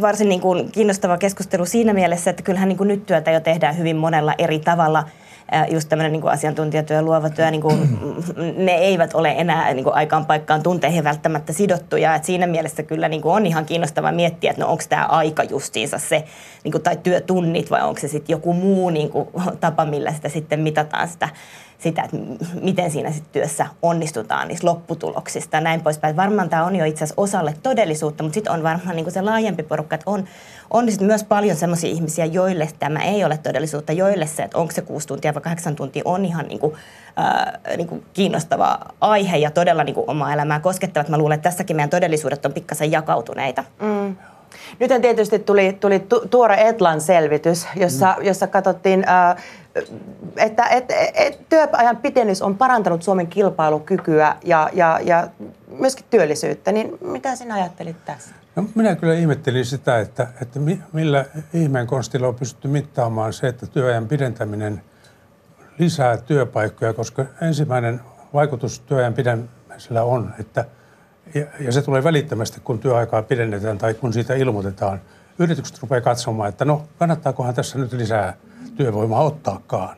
varsin 0.00 0.28
niin 0.28 0.40
kuin 0.40 0.72
kiinnostava 0.72 1.18
keskustelu 1.18 1.66
siinä 1.66 1.92
mielessä, 1.92 2.30
että 2.30 2.42
kyllähän 2.42 2.68
niin 2.68 2.76
kuin 2.76 2.88
nyt 2.88 3.06
työtä 3.06 3.30
jo 3.30 3.40
tehdään 3.40 3.78
hyvin 3.78 3.96
monella 3.96 4.34
eri 4.38 4.58
tavalla– 4.58 5.04
just 5.70 5.88
tämmöinen 5.88 6.12
niin 6.12 6.28
asiantuntijatyö, 6.28 7.02
luova 7.02 7.30
työ, 7.30 7.50
niin 7.50 7.60
kuin, 7.60 7.98
ne 8.66 8.72
eivät 8.72 9.14
ole 9.14 9.34
enää 9.36 9.74
niin 9.74 9.84
kuin 9.84 9.94
aikaan 9.94 10.26
paikkaan 10.26 10.62
tunteihin 10.62 11.04
välttämättä 11.04 11.52
sidottuja. 11.52 12.14
Et 12.14 12.24
siinä 12.24 12.46
mielessä 12.46 12.82
kyllä 12.82 13.08
niin 13.08 13.22
kuin 13.22 13.34
on 13.34 13.46
ihan 13.46 13.66
kiinnostava 13.66 14.12
miettiä, 14.12 14.50
että 14.50 14.62
no 14.62 14.70
onko 14.70 14.84
tämä 14.88 15.06
aika 15.06 15.44
justiinsa 15.44 15.98
se, 15.98 16.24
niin 16.64 16.72
kuin, 16.72 16.82
tai 16.82 16.96
työtunnit 17.02 17.70
vai 17.70 17.82
onko 17.82 18.00
se 18.00 18.08
sitten 18.08 18.34
joku 18.34 18.52
muu 18.52 18.90
niin 18.90 19.10
kuin, 19.10 19.28
tapa, 19.60 19.84
millä 19.84 20.12
sitä 20.12 20.28
sitten 20.28 20.60
mitataan 20.60 21.08
sitä 21.08 21.28
sitä, 21.84 22.02
että 22.02 22.16
miten 22.60 22.90
siinä 22.90 23.10
sit 23.10 23.32
työssä 23.32 23.66
onnistutaan 23.82 24.48
niistä 24.48 24.66
lopputuloksista 24.66 25.56
ja 25.56 25.60
näin 25.60 25.80
poispäin. 25.80 26.16
Varmaan 26.16 26.50
tämä 26.50 26.64
on 26.64 26.76
jo 26.76 26.84
itse 26.84 27.04
asiassa 27.04 27.22
osalle 27.22 27.54
todellisuutta, 27.62 28.22
mutta 28.22 28.34
sitten 28.34 28.52
on 28.52 28.62
varmaan 28.62 28.96
niin 28.96 29.12
se 29.12 29.22
laajempi 29.22 29.62
porukka, 29.62 29.94
että 29.94 30.10
on, 30.10 30.24
on 30.70 30.90
sit 30.90 31.00
myös 31.00 31.24
paljon 31.24 31.56
sellaisia 31.56 31.90
ihmisiä, 31.90 32.24
joille 32.24 32.68
tämä 32.78 33.04
ei 33.04 33.24
ole 33.24 33.38
todellisuutta, 33.38 33.92
joille 33.92 34.26
se, 34.26 34.42
että 34.42 34.58
onko 34.58 34.72
se 34.72 34.82
kuusi 34.82 35.08
tuntia 35.08 35.34
vai 35.34 35.42
kahdeksan 35.42 35.76
tuntia, 35.76 36.02
on 36.04 36.24
ihan 36.24 36.46
niin 36.46 36.58
kuin, 36.58 36.74
äh, 37.18 37.76
niin 37.76 37.88
kuin 37.88 38.04
kiinnostava 38.12 38.78
aihe 39.00 39.36
ja 39.36 39.50
todella 39.50 39.84
niin 39.84 39.94
kuin 39.94 40.10
omaa 40.10 40.32
elämää 40.32 40.60
koskettavat. 40.60 41.08
Mä 41.08 41.18
luulen, 41.18 41.34
että 41.34 41.50
tässäkin 41.50 41.76
meidän 41.76 41.90
todellisuudet 41.90 42.46
on 42.46 42.52
pikkasen 42.52 42.92
jakautuneita. 42.92 43.64
Mm. 43.82 44.16
Nyt 44.80 45.02
tietysti 45.02 45.38
tuli, 45.38 45.76
tuli 45.80 46.00
tu, 46.00 46.28
tuore 46.30 46.68
Etlan 46.68 47.00
selvitys, 47.00 47.66
jossa, 47.76 48.16
mm. 48.18 48.24
jossa 48.26 48.46
katsottiin, 48.46 49.04
äh, 49.08 49.36
että 50.36 50.68
et, 50.68 50.84
et, 51.14 51.48
työajan 51.48 51.96
pitennys 51.96 52.42
on 52.42 52.58
parantanut 52.58 53.02
Suomen 53.02 53.26
kilpailukykyä 53.26 54.36
ja, 54.44 54.70
ja, 54.72 55.00
ja 55.02 55.28
myöskin 55.78 56.06
työllisyyttä. 56.10 56.72
Niin 56.72 56.98
mitä 57.00 57.36
sinä 57.36 57.54
ajattelit 57.54 58.04
tässä? 58.04 58.34
No, 58.56 58.64
minä 58.74 58.96
kyllä 58.96 59.14
ihmettelin 59.14 59.64
sitä, 59.64 59.98
että, 59.98 60.26
että 60.42 60.60
millä 60.92 61.24
ihmeen 61.52 61.86
konstilla 61.86 62.28
on 62.28 62.34
pystytty 62.34 62.68
mittaamaan 62.68 63.32
se, 63.32 63.48
että 63.48 63.66
työajan 63.66 64.08
pidentäminen 64.08 64.82
lisää 65.78 66.16
työpaikkoja, 66.16 66.92
koska 66.92 67.24
ensimmäinen 67.42 68.00
vaikutus 68.34 68.80
työajan 68.80 69.14
pidentämisellä 69.14 70.02
on, 70.02 70.34
että– 70.38 70.64
ja, 71.34 71.46
ja 71.60 71.72
se 71.72 71.82
tulee 71.82 72.04
välittömästi, 72.04 72.60
kun 72.60 72.78
työaikaa 72.78 73.22
pidennetään 73.22 73.78
tai 73.78 73.94
kun 73.94 74.12
siitä 74.12 74.34
ilmoitetaan. 74.34 75.00
Yritykset 75.38 75.82
rupeaa 75.82 76.00
katsomaan, 76.00 76.48
että 76.48 76.64
no 76.64 76.86
kannattaakohan 76.98 77.54
tässä 77.54 77.78
nyt 77.78 77.92
lisää 77.92 78.34
työvoimaa 78.76 79.22
ottaakaan. 79.22 79.96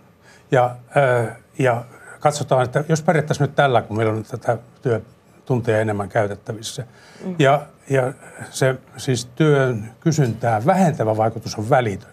Ja, 0.50 0.76
ää, 0.94 1.36
ja 1.58 1.84
katsotaan, 2.20 2.64
että 2.64 2.84
jos 2.88 3.02
pärjättäisiin 3.02 3.46
nyt 3.46 3.56
tällä, 3.56 3.82
kun 3.82 3.96
meillä 3.96 4.12
on 4.12 4.24
tätä 4.24 4.58
työtunteja 4.82 5.80
enemmän 5.80 6.08
käytettävissä. 6.08 6.86
Mm. 7.24 7.34
Ja, 7.38 7.62
ja 7.90 8.12
se 8.50 8.76
siis 8.96 9.24
työn 9.26 9.92
kysyntää 10.00 10.66
vähentävä 10.66 11.16
vaikutus 11.16 11.54
on 11.54 11.70
välitön. 11.70 12.10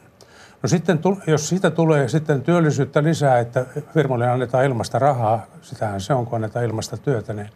No 0.63 0.69
sitten, 0.69 0.99
jos 1.27 1.49
siitä 1.49 1.71
tulee 1.71 2.07
sitten 2.07 2.41
työllisyyttä 2.41 3.03
lisää, 3.03 3.39
että 3.39 3.65
firmoille 3.93 4.29
annetaan 4.29 4.65
ilmasta 4.65 4.99
rahaa, 4.99 5.45
sitähän 5.61 6.01
se 6.01 6.13
on, 6.13 6.25
kun 6.25 6.35
annetaan 6.35 6.65
ilmasta 6.65 6.97
työtä, 6.97 7.33
niin 7.33 7.49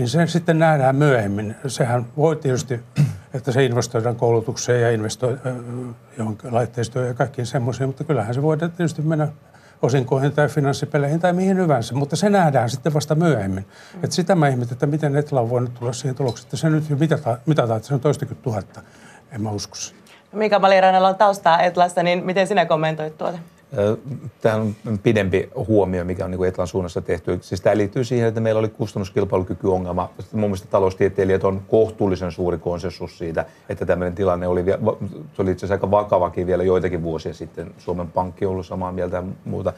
niin 0.00 0.08
se 0.08 0.26
sitten 0.26 0.58
nähdään 0.58 0.96
myöhemmin. 0.96 1.56
Sehän 1.66 2.06
voi 2.16 2.36
tietysti, 2.36 2.80
että 3.34 3.52
se 3.52 3.64
investoidaan 3.64 4.16
koulutukseen 4.16 4.82
ja 4.82 4.90
investoi 4.90 5.36
johonkin 6.18 6.54
laitteistoon 6.54 7.06
ja 7.06 7.14
kaikkiin 7.14 7.46
semmoisiin, 7.46 7.88
mutta 7.88 8.04
kyllähän 8.04 8.34
se 8.34 8.42
voi 8.42 8.56
tietysti 8.58 9.02
mennä 9.02 9.28
osinkoihin 9.82 10.32
tai 10.32 10.48
finanssipeleihin 10.48 11.20
tai 11.20 11.32
mihin 11.32 11.56
hyvänsä, 11.56 11.94
mutta 11.94 12.16
se 12.16 12.30
nähdään 12.30 12.70
sitten 12.70 12.94
vasta 12.94 13.14
myöhemmin. 13.14 13.66
Mm. 13.94 14.04
Et 14.04 14.12
sitä 14.12 14.34
mä 14.34 14.48
ihmetin, 14.48 14.72
että 14.72 14.86
miten 14.86 15.16
Etla 15.16 15.40
on 15.40 15.50
voinut 15.50 15.74
tulla 15.74 15.92
siihen 15.92 16.16
tulokseen, 16.16 16.46
että 16.46 16.56
se 16.56 16.70
nyt 16.70 16.98
mitataan, 16.98 17.38
mitataan 17.46 17.76
että 17.76 17.88
se 17.88 17.94
on 17.94 18.00
toistakymmentä 18.00 18.42
tuhatta. 18.42 18.82
En 19.32 19.42
mä 19.42 19.50
usko 19.50 19.76
Mika 20.32 20.58
Maliranella 20.58 21.08
on 21.08 21.16
taustaa 21.16 21.62
Etlassa, 21.62 22.02
niin 22.02 22.24
miten 22.24 22.46
sinä 22.46 22.66
kommentoit 22.66 23.18
tuota? 23.18 23.38
Tämä 24.40 24.54
on 24.54 24.74
pidempi 25.02 25.50
huomio, 25.54 26.04
mikä 26.04 26.24
on 26.24 26.30
niin 26.30 26.44
Etlan 26.44 26.66
suunnassa 26.66 27.00
tehty. 27.00 27.38
Siis 27.42 27.60
tämä 27.60 27.76
liittyy 27.76 28.04
siihen, 28.04 28.28
että 28.28 28.40
meillä 28.40 28.58
oli 28.58 28.68
kustannuskilpailukykyongelma. 28.68 30.10
Mun 30.32 30.50
mielestä 30.50 30.68
taloustieteilijät 30.70 31.44
on 31.44 31.62
kohtuullisen 31.68 32.32
suuri 32.32 32.58
konsensus 32.58 33.18
siitä, 33.18 33.44
että 33.68 33.86
tämmöinen 33.86 34.14
tilanne 34.14 34.46
oli, 34.46 34.64
se 35.32 35.42
oli 35.42 35.50
itse 35.50 35.66
asiassa 35.66 35.74
aika 35.74 35.90
vakavakin 35.90 36.46
vielä 36.46 36.62
joitakin 36.62 37.02
vuosia 37.02 37.34
sitten. 37.34 37.74
Suomen 37.78 38.08
Pankki 38.08 38.46
on 38.46 38.52
ollut 38.52 38.66
samaa 38.66 38.92
mieltä 38.92 39.16
ja 39.16 39.22
muuta. 39.44 39.72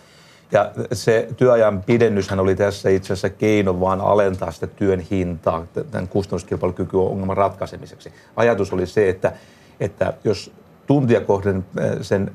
Ja 0.52 0.70
se 0.92 1.28
työajan 1.36 1.82
pidennyshän 1.82 2.40
oli 2.40 2.56
tässä 2.56 2.88
itse 2.88 3.12
asiassa 3.12 3.30
keino 3.30 3.80
vaan 3.80 4.00
alentaa 4.00 4.50
sitä 4.50 4.66
työn 4.66 5.00
hintaa 5.00 5.66
tämän 5.90 6.08
kustannuskilpailukykyongelman 6.08 7.36
ratkaisemiseksi. 7.36 8.12
Ajatus 8.36 8.72
oli 8.72 8.86
se, 8.86 9.08
että, 9.08 9.32
että 9.80 10.12
jos 10.24 10.52
tuntia 10.86 11.20
kohden 11.20 11.64
sen 12.00 12.32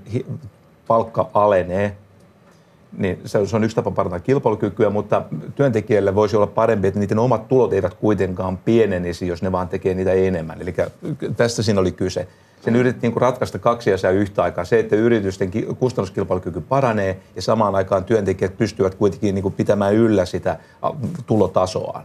palkka 0.88 1.30
alenee, 1.34 1.98
niin 2.98 3.22
se 3.26 3.56
on 3.56 3.64
yksi 3.64 3.76
tapa 3.76 3.92
parantaa 3.92 4.20
kilpailukykyä, 4.20 4.90
mutta 4.90 5.22
työntekijälle 5.56 6.16
voisi 6.16 6.36
olla 6.36 6.48
parempi, 6.48 6.88
että 6.88 7.00
niiden 7.00 7.20
omat 7.20 7.48
tulot 7.48 7.74
eivät 7.74 7.94
kuitenkaan 7.94 8.58
pienenisi, 8.58 9.28
jos 9.28 9.42
ne 9.42 9.52
vaan 9.52 9.70
tekee 9.70 9.94
niitä 9.94 10.14
enemmän. 10.14 10.62
Eli 10.62 10.76
tästä 11.38 11.64
siinä 11.64 11.80
oli 11.80 11.92
kyse. 11.92 12.28
Sen 12.62 12.76
yritettiin 12.76 13.12
niin 13.12 13.22
ratkaista 13.22 13.60
kaksi 13.60 13.94
asiaa 13.94 14.14
yhtä 14.14 14.44
aikaa. 14.44 14.66
Se, 14.66 14.80
että 14.80 14.96
yritysten 14.96 15.52
kustannuskilpailukyky 15.80 16.62
paranee 16.62 17.20
ja 17.36 17.42
samaan 17.42 17.76
aikaan 17.76 18.04
työntekijät 18.04 18.58
pystyvät 18.58 18.96
kuitenkin 18.96 19.36
niin 19.36 19.54
pitämään 19.54 19.94
yllä 19.94 20.26
sitä 20.26 20.60
tulotasoaan. 21.26 22.04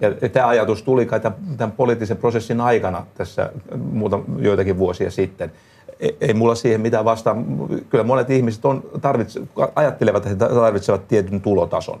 Ja 0.00 0.28
tämä 0.28 0.48
ajatus 0.48 0.82
tuli 0.82 1.06
kai 1.06 1.20
tämän 1.56 1.72
poliittisen 1.72 2.16
prosessin 2.16 2.60
aikana 2.60 3.06
tässä 3.14 3.52
muuta, 3.76 4.18
joitakin 4.38 4.78
vuosia 4.78 5.10
sitten 5.10 5.52
ei 6.20 6.34
mulla 6.34 6.54
siihen 6.54 6.80
mitään 6.80 7.04
vastaan. 7.04 7.46
Kyllä 7.90 8.04
monet 8.04 8.30
ihmiset 8.30 8.64
on, 8.64 8.82
tarvitse, 9.00 9.40
ajattelevat, 9.74 10.26
että 10.26 10.48
he 10.48 10.54
tarvitsevat 10.54 11.08
tietyn 11.08 11.40
tulotason. 11.40 12.00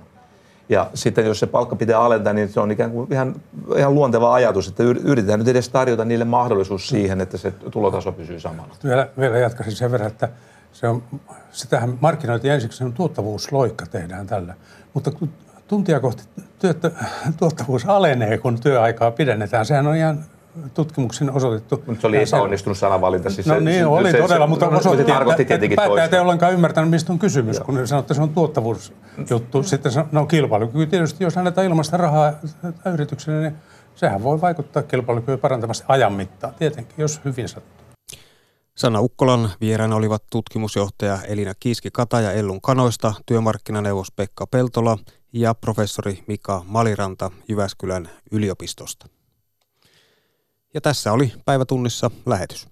Ja 0.68 0.90
sitten 0.94 1.26
jos 1.26 1.40
se 1.40 1.46
palkka 1.46 1.76
pitää 1.76 2.00
alentaa, 2.00 2.32
niin 2.32 2.48
se 2.48 2.60
on 2.60 2.70
ikään 2.70 2.90
kuin 2.90 3.12
ihan, 3.12 3.34
ihan 3.76 3.94
luonteva 3.94 4.34
ajatus, 4.34 4.68
että 4.68 4.82
yritetään 4.82 5.38
nyt 5.38 5.48
edes 5.48 5.68
tarjota 5.68 6.04
niille 6.04 6.24
mahdollisuus 6.24 6.88
siihen, 6.88 7.20
että 7.20 7.36
se 7.36 7.50
tulotaso 7.50 8.12
pysyy 8.12 8.40
samana. 8.40 8.74
Vielä, 8.84 9.08
vielä 9.18 9.38
jatkaisin 9.38 9.76
sen 9.76 9.92
verran, 9.92 10.10
että 10.10 10.28
se 10.72 10.88
on, 10.88 11.02
sitähän 11.50 11.98
markkinointi 12.00 12.48
ensiksi 12.48 12.84
on 12.84 12.92
tuottavuusloikka 12.92 13.86
tehdään 13.86 14.26
tällä. 14.26 14.54
Mutta 14.94 15.10
kun 15.10 15.28
tuntia 15.68 16.00
kohti 16.00 16.22
työttä, 16.58 16.90
tuottavuus 17.36 17.86
alenee, 17.86 18.38
kun 18.38 18.60
työaikaa 18.60 19.10
pidennetään, 19.10 19.66
sehän 19.66 19.86
on 19.86 19.96
ihan 19.96 20.24
tutkimuksen 20.74 21.32
osoitettu. 21.32 21.82
Mutta 21.86 22.00
se 22.00 22.06
oli 22.06 22.22
epäonnistunut 22.22 22.78
sanavalinta. 22.78 23.30
Siis 23.30 23.46
no 23.46 23.54
se, 23.54 23.60
niin, 23.60 23.78
se, 23.78 23.86
oli 23.86 24.10
se, 24.10 24.18
todella, 24.18 24.46
mutta 24.46 24.68
osoitti, 24.68 25.12
että, 25.12 25.54
että 25.54 25.76
päättäjät 25.76 26.14
ei 26.14 26.20
ollenkaan 26.20 26.52
ymmärtänyt, 26.52 26.90
mistä 26.90 27.12
on 27.12 27.18
kysymys, 27.18 27.56
Joo. 27.56 27.64
kun 27.64 27.74
ne 27.74 27.86
sanoo, 27.86 28.00
että 28.00 28.14
se 28.14 28.22
on 28.22 28.28
tuottavuusjuttu. 28.28 29.62
Sitten 29.62 29.92
no 30.12 30.26
kilpailukyky 30.26 30.86
tietysti, 30.86 31.24
jos 31.24 31.36
annetaan 31.36 31.66
ilmaista 31.66 31.96
rahaa 31.96 32.32
yritykselle, 32.94 33.40
niin 33.40 33.54
sehän 33.94 34.22
voi 34.22 34.40
vaikuttaa 34.40 34.82
kilpailukykyä 34.82 35.38
parantamasti 35.38 35.84
ajan 35.88 36.12
mittaan, 36.12 36.54
tietenkin, 36.54 36.94
jos 36.98 37.20
hyvin 37.24 37.48
sattuu. 37.48 37.80
Sanna 38.74 39.00
Ukkolan 39.00 39.50
vieraana 39.60 39.96
olivat 39.96 40.22
tutkimusjohtaja 40.30 41.18
Elina 41.28 41.52
Kiiski-Kata 41.60 42.20
ja 42.20 42.32
Ellun 42.32 42.60
Kanoista, 42.60 43.14
työmarkkinaneuvos 43.26 44.12
Pekka 44.16 44.46
Peltola 44.46 44.98
ja 45.32 45.54
professori 45.54 46.24
Mika 46.26 46.62
Maliranta 46.66 47.30
Jyväskylän 47.48 48.08
yliopistosta. 48.32 49.06
Ja 50.74 50.80
tässä 50.80 51.12
oli 51.12 51.32
päivätunnissa 51.44 52.10
lähetys. 52.26 52.69